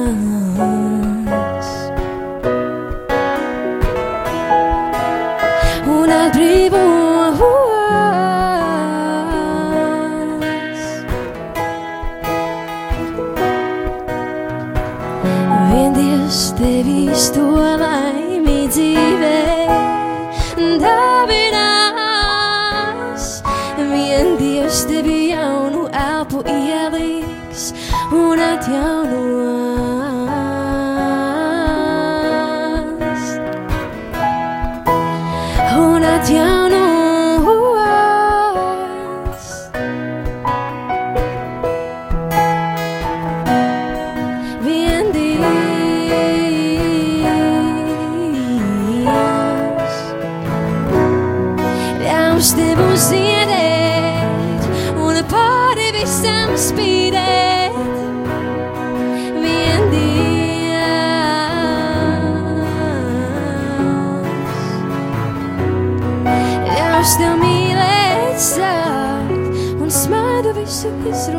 took 70.89 71.05
his. 71.05 71.38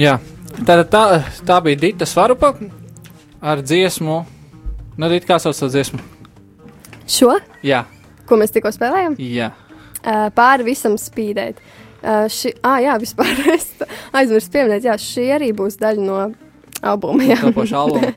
Jā, 0.00 0.14
tā, 0.64 0.78
tā, 0.88 1.00
tā 1.44 1.56
bija 1.60 1.76
Dita 1.82 2.06
Svarupa 2.08 2.54
ar 3.44 3.60
dziesmu. 3.60 4.22
Nu, 4.96 5.10
Dita, 5.12 5.26
kā 5.28 5.36
sauc 5.42 5.58
savu 5.58 5.68
dziesmu? 5.74 6.00
Šo, 7.10 7.34
Jā, 7.66 7.82
ko 8.24 8.38
mēs 8.40 8.54
tikko 8.54 8.72
spēlējām, 8.72 9.18
jā. 9.20 9.50
uh, 10.00 10.30
pāri 10.32 10.70
visam 10.70 10.96
spīdēt. 11.00 11.60
Uh, 12.00 12.24
ši, 12.32 12.54
ah, 12.64 12.78
jā, 12.80 12.94
vispār 13.02 13.42
es 13.58 13.66
aizmirsu 14.16 14.54
pieminēt, 14.54 14.88
jā, 14.88 14.96
šī 14.96 15.26
arī 15.36 15.50
būs 15.58 15.76
daļa 15.82 16.06
no 16.06 16.22
albuma. 16.80 17.26
Jā, 17.34 17.42
topošu 17.42 17.76
albumu. 17.82 18.14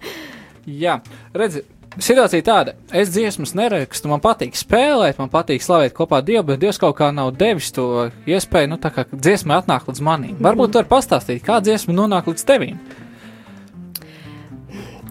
Jā, 0.85 1.01
redzi, 1.35 1.65
situācija 2.01 2.45
tāda. 2.45 2.75
Es 2.93 3.11
dziesmas 3.13 3.53
nerakstu, 3.57 4.09
man 4.11 4.21
patīk 4.23 4.57
spēlēt, 4.57 5.19
man 5.21 5.31
patīk 5.33 5.63
slavēt 5.63 5.95
kopā 5.97 6.21
Dievu, 6.25 6.45
bet 6.51 6.61
Dievs 6.63 6.81
kaut 6.81 6.97
kā 6.99 7.11
nav 7.13 7.33
devis 7.37 7.71
to 7.75 8.07
iespēju, 8.29 8.73
nu, 8.73 8.79
tā 8.81 8.93
kā 8.93 9.05
dziesma 9.11 9.59
atnāk 9.61 9.89
līdz 9.89 10.03
manim. 10.05 10.37
Varbūt 10.43 10.73
tu 10.73 10.81
vari 10.81 10.91
pastāstīt, 10.91 11.43
kā 11.45 11.59
dziesma 11.63 11.95
nonāk 11.97 12.29
līdz 12.31 12.47
tevim. 12.49 12.79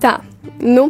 Tā, 0.02 0.16
nu, 0.58 0.88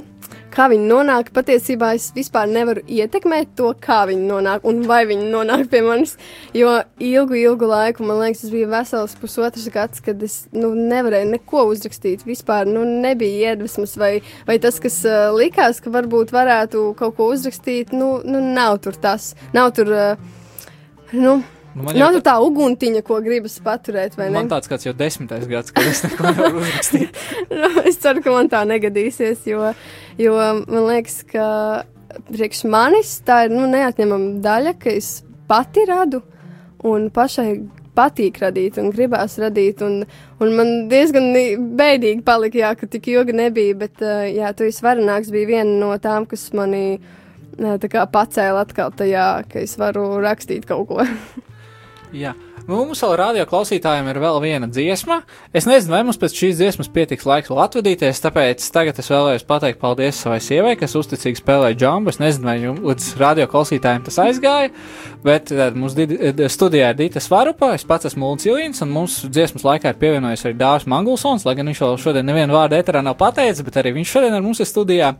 kā 0.53 0.69
viņi 0.73 0.89
nonāk, 0.89 1.31
patiesībā 1.35 1.93
es 1.97 2.11
vispār 2.17 2.51
nevaru 2.51 2.83
ietekmēt 2.91 3.55
to, 3.59 3.73
kā 3.83 4.03
viņi 4.11 4.27
nonāk 4.29 4.67
un 4.69 4.83
vai 4.89 5.03
viņi 5.09 5.31
nonāk 5.33 5.69
pie 5.73 5.83
manis. 5.87 6.17
Jo 6.57 6.75
ilgu, 7.03 7.39
ilgu 7.41 7.71
laiku, 7.71 8.07
man 8.09 8.21
liekas, 8.23 8.45
tas 8.45 8.53
bija 8.55 8.71
vesels 8.73 9.17
pusotrs 9.21 9.69
gads, 9.73 10.03
kad 10.05 10.23
es 10.25 10.43
nu, 10.55 10.73
nevarēju 10.77 11.31
neko 11.33 11.67
uzrakstīt. 11.73 12.27
Vispār 12.29 12.69
nu, 12.71 12.85
nebija 12.85 13.53
iedvesmas, 13.53 13.97
vai, 14.01 14.13
vai 14.49 14.59
tas, 14.63 14.81
kas 14.83 15.01
uh, 15.09 15.31
likās, 15.37 15.81
ka 15.83 15.93
varbūt 15.95 16.35
varētu 16.35 16.91
kaut 16.99 17.17
ko 17.19 17.33
uzrakstīt, 17.33 17.97
nu, 17.97 18.15
nu 18.25 18.45
nav 18.53 18.83
tur 18.85 18.99
tas. 19.01 19.33
Nav 19.57 19.73
tur. 19.77 19.93
Uh, 19.93 20.39
nu, 21.13 21.41
Nu, 21.75 21.85
man 21.87 21.97
Nav 21.97 22.01
jau 22.01 22.17
tur 22.19 22.25
tā 22.27 22.35
uguntiņa, 22.45 23.03
ko 23.07 23.19
gribas 23.25 23.57
paturēt, 23.65 24.17
vai 24.19 24.29
ne? 24.29 24.37
Man 24.37 24.51
tāds 24.51 24.69
kāds 24.69 24.85
jau 24.85 24.93
desmitais 24.97 25.47
gads, 25.49 25.73
kad 25.73 25.89
es 25.89 26.03
neko 26.05 26.29
nevaru 26.29 26.63
uzrakstīt. 26.63 27.21
Nu, 27.63 27.71
es 27.89 28.01
ceru, 28.03 28.23
ka 28.25 28.35
man 28.35 28.51
tā 28.53 28.63
negadīsies, 28.69 29.47
jo, 29.49 29.71
jo 30.21 30.35
man 30.69 30.89
liekas, 30.91 31.23
ka 31.29 31.47
priekš 32.29 32.67
manis 32.69 33.15
tā 33.25 33.47
ir 33.47 33.55
nu, 33.55 33.65
neatņemama 33.73 34.43
daļa, 34.45 34.75
ka 34.83 34.93
es 34.93 35.23
pati 35.49 35.87
radu 35.89 36.21
un 36.89 37.09
pašai 37.15 37.55
patīk 37.97 38.41
radīt 38.41 38.79
un 38.81 38.91
gribās 38.93 39.39
radīt. 39.41 39.81
Un, 39.85 40.03
un 40.41 40.55
man 40.59 40.75
diezgan 40.93 41.33
bēdīgi 41.79 42.25
palika, 42.27 42.61
jā, 42.65 42.75
ka 42.77 42.89
tik 42.91 43.09
ilgi 43.13 43.37
nebija, 43.37 43.81
bet 43.85 44.05
jā, 44.33 44.53
tu 44.57 44.69
esi 44.69 44.85
varenāks 44.85 45.33
bija 45.33 45.55
viena 45.55 45.77
no 45.81 45.93
tām, 46.01 46.29
kas 46.29 46.49
mani 46.57 46.85
uh, 46.97 47.11
tā 47.59 47.91
kā 47.91 48.05
pacēla 48.11 48.65
atkal 48.67 48.93
tajā, 48.97 49.27
ka 49.51 49.61
es 49.63 49.77
varu 49.81 50.21
rakstīt 50.23 50.69
kaut 50.69 50.89
ko. 50.91 51.05
Jā. 52.13 52.35
Mums 52.69 53.01
vēl 53.03 53.17
radio 53.19 53.45
klausītājiem 53.49 54.07
ir 54.13 54.19
vēl 54.23 54.37
viena 54.45 54.67
dziesma. 54.71 55.17
Es 55.57 55.65
nezinu, 55.67 55.97
vai 55.97 56.03
mums 56.07 56.19
pēc 56.21 56.35
šīs 56.39 56.59
dziesmas 56.61 56.91
pietiks 56.95 57.25
laiks 57.27 57.51
vēl 57.51 57.59
atvadīties, 57.65 58.21
tāpēc 58.23 58.63
tagad 58.71 59.01
es 59.03 59.09
vēlējos 59.11 59.47
pateikt 59.49 59.81
paldies 59.81 60.21
savai 60.23 60.37
sievai, 60.45 60.77
kas 60.79 60.95
uzticīgi 61.01 61.41
spēlēja 61.41 61.75
džambu. 61.81 62.13
Es 62.13 62.21
nezinu, 62.23 62.47
vai 62.47 62.55
jums 62.63 62.85
līdz 62.87 63.09
radio 63.19 63.49
klausītājiem 63.51 64.05
tas 64.07 64.21
aizgāja, 64.23 64.71
bet 65.25 65.51
tad 65.51 65.75
mums 65.75 65.97
di- 65.99 66.07
eh, 66.21 66.45
studijā 66.53 66.93
ir 66.93 67.01
Dita 67.01 67.19
Svarupa, 67.25 67.73
es 67.75 67.83
pats 67.89 68.07
esmu 68.13 68.31
Lūdzu 68.31 68.53
Ilīns, 68.53 68.83
un 68.87 68.91
mums 68.95 69.25
dziesmas 69.27 69.67
laikā 69.67 69.91
ir 69.91 69.99
pievienojies 69.99 70.47
arī 70.47 70.55
Dārs 70.63 70.87
Mangulsons, 70.87 71.45
lai 71.45 71.57
gan 71.59 71.67
viņš 71.67 71.83
vēl 71.83 71.99
šodien 71.99 72.25
nevienu 72.31 72.55
vārdu 72.55 72.79
eterā 72.79 73.03
nav 73.03 73.17
pateicis, 73.19 73.65
bet 73.65 73.75
arī 73.83 73.95
viņš 73.99 74.07
šodien 74.15 74.35
ar 74.39 74.43
mums 74.43 74.61
ir 74.61 74.67
studijā. 74.71 75.17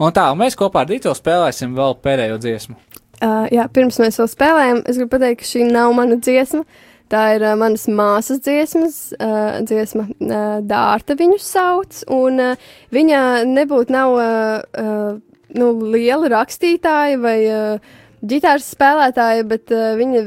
Un 0.00 0.12
tā, 0.12 0.30
un 0.32 0.38
mēs 0.38 0.56
kopā 0.56 0.86
ar 0.86 0.86
Dītu 0.86 1.12
spēlēsim 1.12 1.74
vēl 1.76 1.98
pēdējo 2.00 2.38
dziesmu. 2.38 2.76
Uh, 3.18 3.48
jā, 3.50 3.64
pirms 3.74 3.96
mēs 3.98 4.18
vēl 4.20 4.28
spēlējam, 4.30 4.84
es 4.86 4.98
gribu 4.98 5.16
pateikt, 5.16 5.40
ka 5.42 5.48
šī 5.48 5.64
nav 5.72 5.90
mana 5.96 6.18
dziesma. 6.22 6.62
Tā 7.10 7.22
ir 7.34 7.42
uh, 7.42 7.54
manas 7.58 7.88
māsas 7.90 8.42
dziesmas, 8.44 8.98
uh, 9.16 9.58
dziesma 9.66 10.04
uh, 10.06 10.58
Dārta 10.62 11.16
viņu 11.18 11.38
sauc, 11.42 12.02
un 12.14 12.38
uh, 12.44 12.68
viņa 12.94 13.22
nebūtu 13.48 13.94
nav 13.94 14.14
uh, 14.14 14.60
uh, 14.62 15.16
nu, 15.56 15.70
liela 15.94 16.30
rakstītāja 16.36 17.18
vai 17.22 17.38
uh, 17.48 17.96
ģitāras 18.22 18.68
spēlētāja, 18.76 19.48
bet 19.50 19.74
uh, 19.74 19.96
viņa 19.98 20.22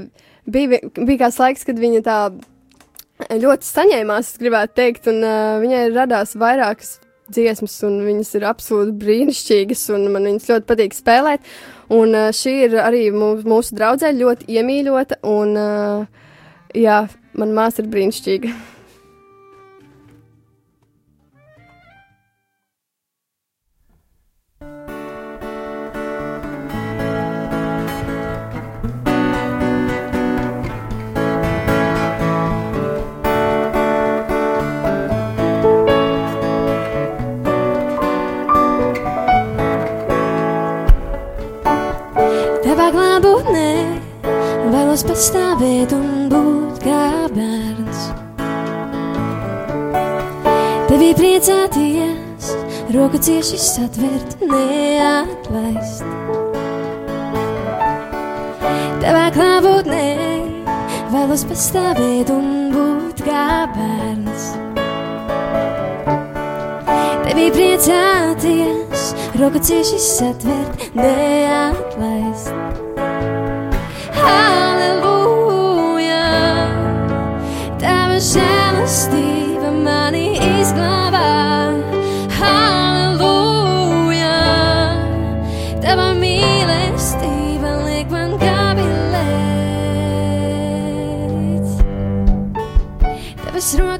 bija, 0.51 0.81
bija 0.97 1.21
kāds 1.25 1.39
laiks, 1.39 1.63
kad 1.69 1.79
viņa 1.79 2.03
tā 2.09 2.17
ļoti 3.29 3.69
saņēmās, 3.69 4.33
es 4.33 4.41
gribētu 4.41 4.77
teikt, 4.81 5.07
un 5.13 5.21
uh, 5.23 5.61
viņai 5.63 5.85
radās 5.93 6.35
vairākas 6.35 6.97
dziesmas, 7.33 7.77
un 7.87 7.99
viņas 8.05 8.33
ir 8.39 8.47
absolūti 8.49 8.97
brīnišķīgas, 9.03 9.85
un 9.95 10.09
man 10.13 10.27
viņas 10.29 10.49
ļoti 10.51 10.69
patīk 10.71 10.97
spēlēt. 10.97 11.53
Un 11.91 12.15
uh, 12.15 12.29
šī 12.35 12.57
ir 12.67 12.77
arī 12.81 13.07
mūsu, 13.15 13.47
mūsu 13.51 13.77
draudzē 13.77 14.13
ļoti 14.17 14.51
iemīļota, 14.57 15.21
un 15.27 15.55
uh, 15.59 16.27
jā, 16.77 17.03
man 17.39 17.55
māsa 17.57 17.83
ir 17.83 17.91
brīnišķīga. 17.91 18.53
pastāvēt 45.61 45.91
un 45.93 46.29
būt 46.31 46.79
kā 46.81 47.27
bērns. 47.29 47.99
Tevi 50.89 51.09
priecāties, 51.13 52.47
roku 52.95 53.19
cieši 53.21 53.59
satvert, 53.61 54.33
neatlaist. 54.41 56.01
Tavā 59.03 59.27
klātbūtnē 59.35 60.07
vēlos 61.13 61.45
pastāvēt 61.51 62.33
un 62.33 62.73
būt 62.73 63.21
kā 63.27 63.45
bērns. 63.75 64.49
Tevi 67.27 67.51
priecāties, 67.53 69.13
roku 69.37 69.61
cieši 69.61 70.01
satvert, 70.09 70.89
neatlaist. 70.97 72.60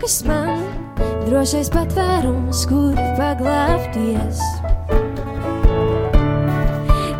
Rokas 0.02 0.24
man 0.26 0.64
drošais 1.30 1.70
patvērums, 1.70 2.64
kur 2.66 2.96
paglāpties. 3.20 4.40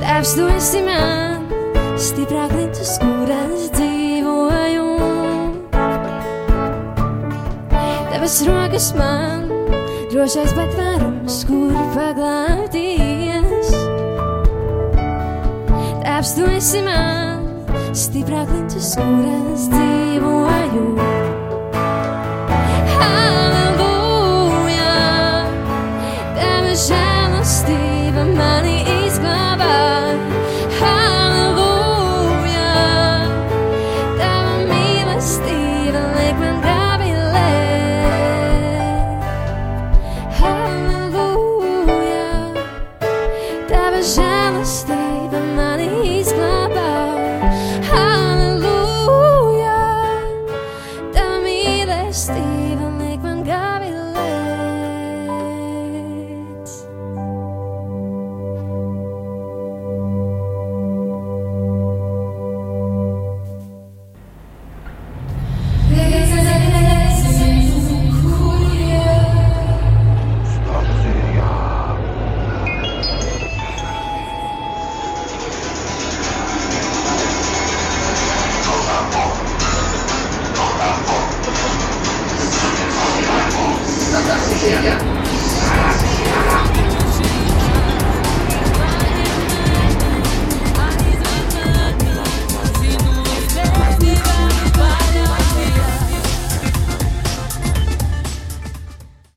Tēvs, 0.02 0.32
tu 0.34 0.48
esi 0.50 0.82
man 0.82 1.46
stiprāk 2.02 2.56
lietas, 2.58 2.96
kuras 2.98 3.70
dzīvoju. 3.76 4.88
Tavas 8.10 8.42
rokas 8.50 8.90
man 8.98 9.46
drošais 10.10 10.58
patvērums, 10.58 11.42
kur 11.46 11.78
paglāpties. 11.94 13.74
Tēvs, 16.02 16.34
tu 16.34 16.50
esi 16.58 16.82
man 16.90 17.46
stiprāk 17.94 18.50
lietas, 18.50 18.96
kuras 18.98 19.70
dzīvoju. 19.70 21.21
啊 23.02 23.71